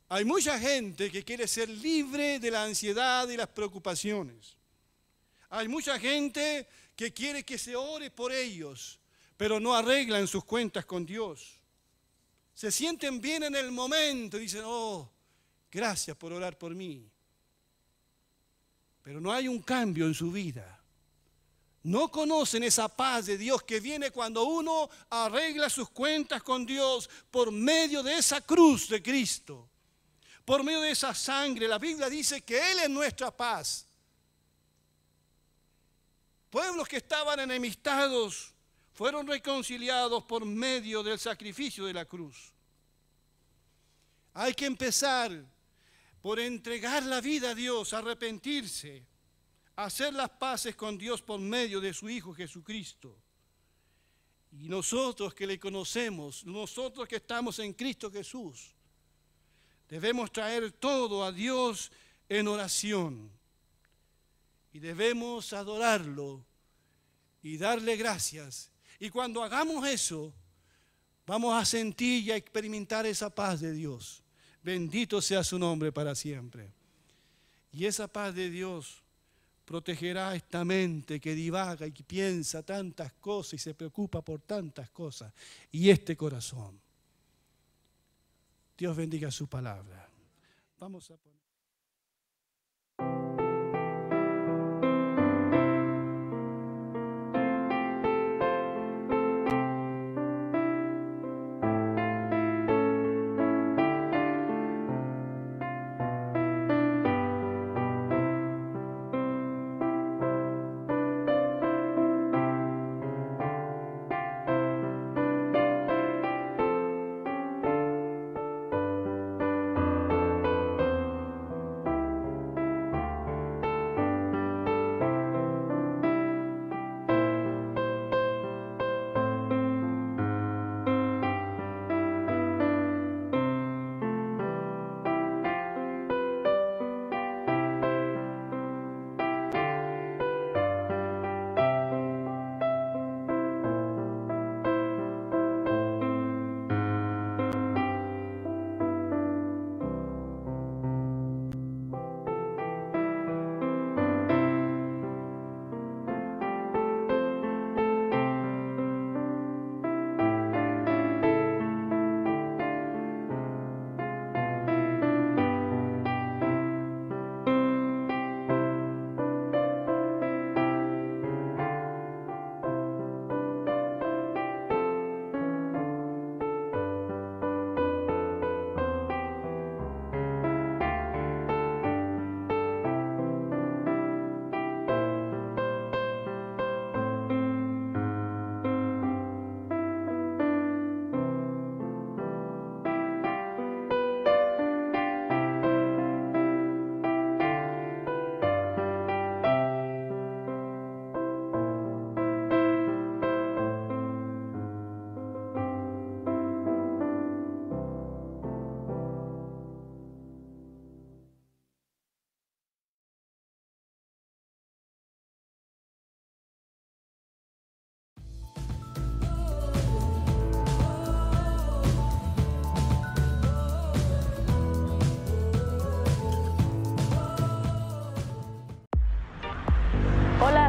Hay 0.07 0.23
mucha 0.23 0.59
gente 0.59 1.09
que 1.09 1.23
quiere 1.23 1.47
ser 1.47 1.67
libre 1.67 2.39
de 2.39 2.51
la 2.51 2.63
ansiedad 2.63 3.27
y 3.27 3.37
las 3.37 3.47
preocupaciones. 3.47 4.55
Hay 5.49 5.67
mucha 5.67 5.99
gente 5.99 6.67
que 6.95 7.11
quiere 7.11 7.43
que 7.43 7.57
se 7.57 7.75
ore 7.75 8.11
por 8.11 8.31
ellos, 8.31 8.99
pero 9.35 9.59
no 9.59 9.73
arreglan 9.73 10.27
sus 10.27 10.43
cuentas 10.43 10.85
con 10.85 11.05
Dios. 11.05 11.59
Se 12.53 12.71
sienten 12.71 13.19
bien 13.19 13.43
en 13.43 13.55
el 13.55 13.71
momento 13.71 14.37
y 14.37 14.41
dicen, 14.41 14.61
oh, 14.63 15.11
gracias 15.71 16.15
por 16.15 16.31
orar 16.31 16.57
por 16.57 16.75
mí. 16.75 17.09
Pero 19.01 19.19
no 19.19 19.33
hay 19.33 19.47
un 19.47 19.61
cambio 19.61 20.05
en 20.05 20.13
su 20.13 20.31
vida. 20.31 20.71
No 21.81 22.11
conocen 22.11 22.63
esa 22.63 22.87
paz 22.87 23.25
de 23.25 23.37
Dios 23.37 23.63
que 23.63 23.79
viene 23.79 24.11
cuando 24.11 24.43
uno 24.43 24.89
arregla 25.09 25.69
sus 25.69 25.89
cuentas 25.89 26.43
con 26.43 26.65
Dios 26.65 27.09
por 27.29 27.51
medio 27.51 28.01
de 28.03 28.17
esa 28.17 28.41
cruz 28.41 28.87
de 28.87 29.01
Cristo 29.01 29.69
por 30.45 30.63
medio 30.63 30.81
de 30.81 30.91
esa 30.91 31.13
sangre. 31.13 31.67
La 31.67 31.79
Biblia 31.79 32.09
dice 32.09 32.43
que 32.43 32.71
Él 32.71 32.79
es 32.79 32.89
nuestra 32.89 33.35
paz. 33.35 33.87
Pueblos 36.49 36.87
que 36.87 36.97
estaban 36.97 37.39
enemistados 37.39 38.53
fueron 38.93 39.27
reconciliados 39.27 40.23
por 40.23 40.45
medio 40.45 41.03
del 41.03 41.19
sacrificio 41.19 41.85
de 41.85 41.93
la 41.93 42.05
cruz. 42.05 42.53
Hay 44.33 44.53
que 44.53 44.65
empezar 44.65 45.31
por 46.21 46.39
entregar 46.39 47.03
la 47.03 47.19
vida 47.19 47.51
a 47.51 47.55
Dios, 47.55 47.93
arrepentirse, 47.93 49.05
hacer 49.75 50.13
las 50.13 50.29
paces 50.29 50.75
con 50.75 50.97
Dios 50.97 51.21
por 51.21 51.39
medio 51.39 51.81
de 51.81 51.93
su 51.93 52.07
Hijo 52.09 52.33
Jesucristo. 52.33 53.17
Y 54.51 54.69
nosotros 54.69 55.33
que 55.33 55.45
le 55.45 55.59
conocemos, 55.59 56.45
nosotros 56.45 57.07
que 57.07 57.17
estamos 57.17 57.59
en 57.59 57.73
Cristo 57.73 58.09
Jesús, 58.09 58.74
Debemos 59.89 60.31
traer 60.31 60.71
todo 60.71 61.23
a 61.23 61.31
Dios 61.31 61.91
en 62.29 62.47
oración. 62.47 63.29
Y 64.73 64.79
debemos 64.79 65.53
adorarlo 65.53 66.43
y 67.41 67.57
darle 67.57 67.95
gracias. 67.95 68.71
Y 68.99 69.09
cuando 69.09 69.43
hagamos 69.43 69.87
eso, 69.87 70.33
vamos 71.25 71.55
a 71.55 71.63
sentir 71.63 72.23
y 72.23 72.31
a 72.31 72.35
experimentar 72.35 73.05
esa 73.05 73.29
paz 73.29 73.61
de 73.61 73.71
Dios. 73.71 74.23
Bendito 74.63 75.21
sea 75.21 75.43
su 75.43 75.59
nombre 75.59 75.91
para 75.91 76.15
siempre. 76.15 76.71
Y 77.71 77.85
esa 77.85 78.07
paz 78.07 78.33
de 78.33 78.49
Dios 78.49 79.03
protegerá 79.65 80.35
esta 80.35 80.65
mente 80.65 81.19
que 81.19 81.35
divaga 81.35 81.87
y 81.87 81.91
que 81.91 82.03
piensa 82.03 82.63
tantas 82.63 83.13
cosas 83.13 83.53
y 83.53 83.57
se 83.57 83.73
preocupa 83.73 84.21
por 84.21 84.41
tantas 84.41 84.89
cosas. 84.89 85.33
Y 85.71 85.89
este 85.89 86.17
corazón 86.17 86.84
Dios 88.77 88.97
bendiga 88.97 89.31
su 89.31 89.47
palabra. 89.47 90.09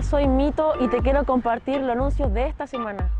Soy 0.06 0.28
Mito 0.28 0.74
y 0.80 0.88
te 0.88 1.02
quiero 1.02 1.24
compartir 1.24 1.80
los 1.80 1.90
anuncios 1.90 2.32
de 2.32 2.46
esta 2.46 2.66
semana. 2.66 3.10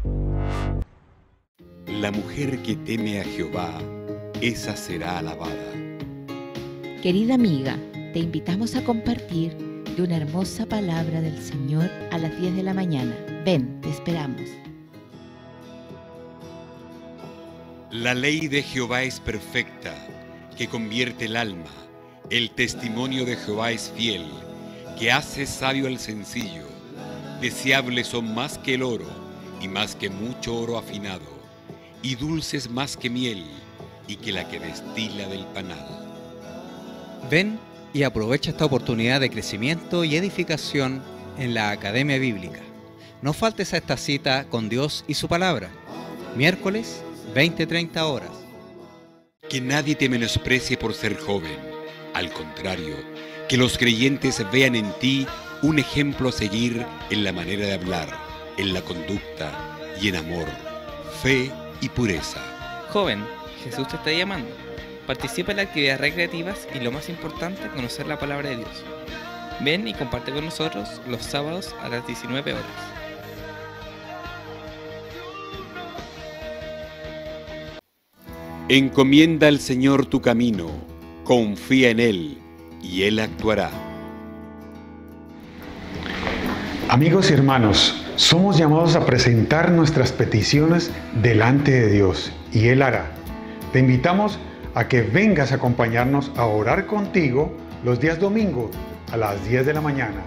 La 1.89 2.13
mujer 2.13 2.63
que 2.63 2.77
teme 2.77 3.21
a 3.21 3.25
Jehová, 3.25 3.73
esa 4.41 4.77
será 4.77 5.19
alabada. 5.19 5.73
Querida 7.03 7.35
amiga, 7.35 7.77
te 8.13 8.21
invitamos 8.21 8.77
a 8.77 8.85
compartir 8.85 9.57
de 9.97 10.03
una 10.03 10.17
hermosa 10.17 10.67
palabra 10.67 11.21
del 11.21 11.43
Señor 11.43 11.91
a 12.13 12.19
las 12.19 12.39
10 12.41 12.55
de 12.55 12.63
la 12.63 12.75
mañana. 12.75 13.17
Ven, 13.45 13.81
te 13.81 13.91
esperamos. 13.91 14.49
La 17.91 18.15
ley 18.15 18.47
de 18.47 18.63
Jehová 18.63 19.03
es 19.03 19.21
perfecta, 19.21 19.95
que 20.57 20.69
convierte 20.69 21.25
el 21.25 21.37
alma. 21.37 21.71
El 22.31 22.51
testimonio 22.51 23.25
de 23.25 23.37
Jehová 23.37 23.71
es 23.71 23.93
fiel, 23.97 24.27
que 24.99 25.11
hace 25.11 25.47
sabio 25.47 25.87
al 25.87 25.99
sencillo. 25.99 26.76
Deseables 27.41 28.07
son 28.07 28.35
más 28.35 28.59
que 28.59 28.75
el 28.75 28.83
oro, 28.83 29.07
y 29.61 29.69
más 29.69 29.95
que 29.95 30.11
mucho 30.11 30.57
oro 30.57 30.79
afinado, 30.79 31.25
y 32.03 32.15
dulces 32.15 32.71
más 32.71 32.97
que 32.97 33.11
miel, 33.11 33.45
y 34.09 34.17
que 34.17 34.33
la 34.33 34.49
que 34.49 34.61
destila 34.61 35.29
del 35.29 35.45
panal. 35.47 35.87
Ven 37.31 37.59
y 37.93 38.03
aprovecha 38.03 38.51
esta 38.51 38.65
oportunidad 38.65 39.21
de 39.21 39.31
crecimiento 39.31 40.05
y 40.05 40.17
edificación 40.17 41.03
en 41.39 41.55
la 41.55 41.71
Academia 41.71 42.19
Bíblica. 42.19 42.61
No 43.23 43.33
faltes 43.33 43.73
a 43.73 43.79
esta 43.79 43.97
cita 43.97 44.47
con 44.49 44.69
Dios 44.69 45.05
y 45.09 45.15
su 45.15 45.29
palabra. 45.29 45.71
Miércoles, 46.37 47.03
20-30 47.35 48.03
horas. 48.03 48.31
Que 49.49 49.61
nadie 49.61 49.95
te 49.95 50.09
menosprecie 50.09 50.77
por 50.77 50.95
ser 50.95 51.19
joven 51.19 51.77
al 52.17 52.33
contrario, 52.33 52.97
que 53.47 53.59
los 53.59 53.77
creyentes 53.77 54.43
vean 54.51 54.75
en 54.75 54.91
ti 55.01 55.27
un 55.63 55.79
ejemplo 55.79 56.29
a 56.29 56.33
seguir 56.33 56.85
en 57.11 57.25
la 57.25 57.33
manera 57.33 57.67
de 57.67 57.75
hablar, 57.75 58.09
en 58.57 58.73
la 58.73 58.83
conducta 58.83 59.53
y 60.01 60.09
en 60.09 60.17
amor, 60.17 60.47
fe 61.23 61.51
y 61.81 61.89
pureza. 61.89 62.41
Joven, 62.91 63.25
Jesús 63.63 63.89
te 63.89 63.97
está 63.97 64.13
llamando. 64.13 64.49
Participa 65.07 65.53
en 65.53 65.59
las 65.59 65.67
actividades 65.67 66.01
recreativas 66.01 66.69
y 66.75 66.81
lo 66.81 66.91
más 66.91 67.09
importante, 67.09 67.69
conocer 67.69 68.07
la 68.07 68.19
palabra 68.19 68.51
de 68.51 68.57
Dios. 68.57 68.85
Ven 69.61 69.87
y 69.89 69.95
comparte 69.95 70.33
con 70.33 70.45
nosotros 70.45 71.01
los 71.09 71.23
sábados 71.23 71.75
a 71.83 71.89
las 71.89 72.07
19 72.07 72.53
horas. 72.53 72.65
Encomienda 78.69 79.47
al 79.47 79.61
Señor 79.61 80.07
tu 80.07 80.21
camino 80.21 80.97
confía 81.27 81.91
en 81.91 82.01
Él 82.01 82.39
y 82.83 83.03
Él 83.03 83.19
actuará. 83.19 83.86
Amigos 86.89 87.33
y 87.33 87.35
hermanos, 87.35 88.07
somos 88.15 88.57
llamados 88.57 88.95
a 88.95 89.05
presentar 89.05 89.73
nuestras 89.73 90.13
peticiones 90.13 90.93
delante 91.21 91.73
de 91.73 91.91
Dios 91.91 92.33
y 92.53 92.69
Él 92.69 92.81
hará. 92.81 93.07
Te 93.73 93.81
invitamos 93.81 94.39
a 94.77 94.87
que 94.87 95.03
vengas 95.03 95.51
a 95.51 95.57
acompañarnos 95.57 96.31
a 96.37 96.47
orar 96.47 96.87
contigo 96.87 97.53
los 97.85 97.99
días 97.99 98.21
domingos 98.21 98.71
a 99.11 99.17
las 99.17 99.45
10 99.49 99.67
de 99.67 99.75
la 99.75 99.81
mañana. 99.81 100.23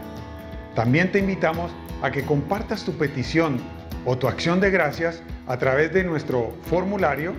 También 0.76 1.14
te 1.14 1.20
invitamos 1.20 1.72
a 2.02 2.12
que 2.12 2.24
compartas 2.24 2.84
tu 2.84 2.92
petición 2.92 3.62
o 4.06 4.18
tu 4.18 4.28
acción 4.28 4.60
de 4.60 4.70
gracias 4.70 5.24
a 5.48 5.58
través 5.58 5.94
de 5.94 6.04
nuestro 6.04 6.54
formulario, 6.64 7.36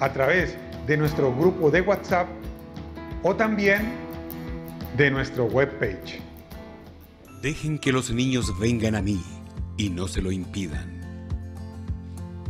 a 0.00 0.12
través 0.12 0.54
de 0.86 0.98
nuestro 0.98 1.34
grupo 1.34 1.70
de 1.70 1.80
WhatsApp 1.80 2.28
o 3.22 3.34
también 3.34 3.90
de 4.98 5.10
nuestro 5.10 5.46
webpage. 5.46 6.27
Dejen 7.42 7.78
que 7.78 7.92
los 7.92 8.10
niños 8.10 8.58
vengan 8.58 8.96
a 8.96 9.02
mí 9.02 9.22
y 9.76 9.90
no 9.90 10.08
se 10.08 10.20
lo 10.20 10.32
impidan. 10.32 10.98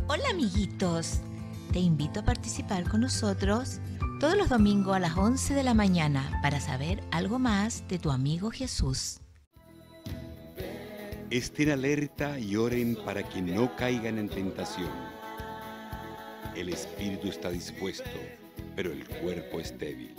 Hola 0.07 0.23
amiguitos, 0.31 1.19
te 1.71 1.77
invito 1.77 2.21
a 2.21 2.25
participar 2.25 2.89
con 2.89 3.01
nosotros 3.01 3.81
todos 4.19 4.35
los 4.35 4.49
domingos 4.49 4.95
a 4.95 4.99
las 4.99 5.15
11 5.15 5.53
de 5.53 5.61
la 5.61 5.75
mañana 5.75 6.39
para 6.41 6.59
saber 6.59 7.03
algo 7.11 7.37
más 7.37 7.87
de 7.87 7.99
tu 7.99 8.09
amigo 8.09 8.49
Jesús. 8.49 9.19
Estén 11.29 11.69
alerta 11.69 12.39
y 12.39 12.55
oren 12.55 12.97
para 13.05 13.21
que 13.21 13.43
no 13.43 13.75
caigan 13.75 14.17
en 14.17 14.27
tentación. 14.27 14.89
El 16.55 16.69
espíritu 16.69 17.27
está 17.27 17.51
dispuesto, 17.51 18.09
pero 18.75 18.91
el 18.91 19.07
cuerpo 19.07 19.59
es 19.59 19.77
débil. 19.77 20.15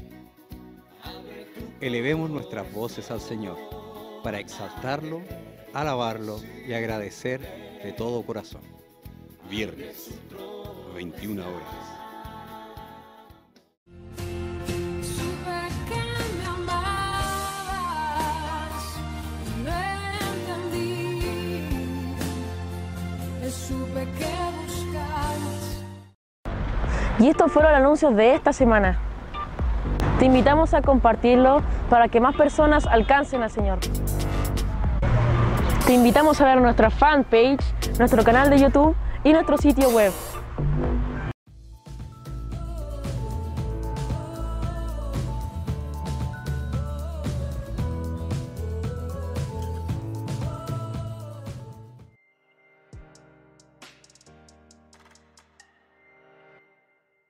Elevemos 1.80 2.30
nuestras 2.30 2.72
voces 2.72 3.10
al 3.10 3.20
Señor 3.20 3.79
para 4.22 4.38
exaltarlo, 4.38 5.22
alabarlo 5.72 6.40
y 6.66 6.72
agradecer 6.72 7.40
de 7.82 7.92
todo 7.92 8.22
corazón. 8.22 8.62
Viernes, 9.48 10.10
21 10.94 11.42
horas. 11.42 11.90
Y 27.18 27.28
estos 27.28 27.52
fueron 27.52 27.72
los 27.72 27.80
anuncios 27.80 28.16
de 28.16 28.34
esta 28.34 28.52
semana. 28.54 29.09
Te 30.20 30.26
invitamos 30.26 30.74
a 30.74 30.82
compartirlo 30.82 31.62
para 31.88 32.08
que 32.08 32.20
más 32.20 32.36
personas 32.36 32.86
alcancen 32.86 33.42
al 33.42 33.50
Señor. 33.50 33.78
Te 35.86 35.94
invitamos 35.94 36.38
a 36.42 36.44
ver 36.44 36.60
nuestra 36.60 36.90
fanpage, 36.90 37.64
nuestro 37.98 38.22
canal 38.22 38.50
de 38.50 38.58
YouTube 38.58 38.94
y 39.24 39.32
nuestro 39.32 39.56
sitio 39.56 39.88
web 39.88 40.12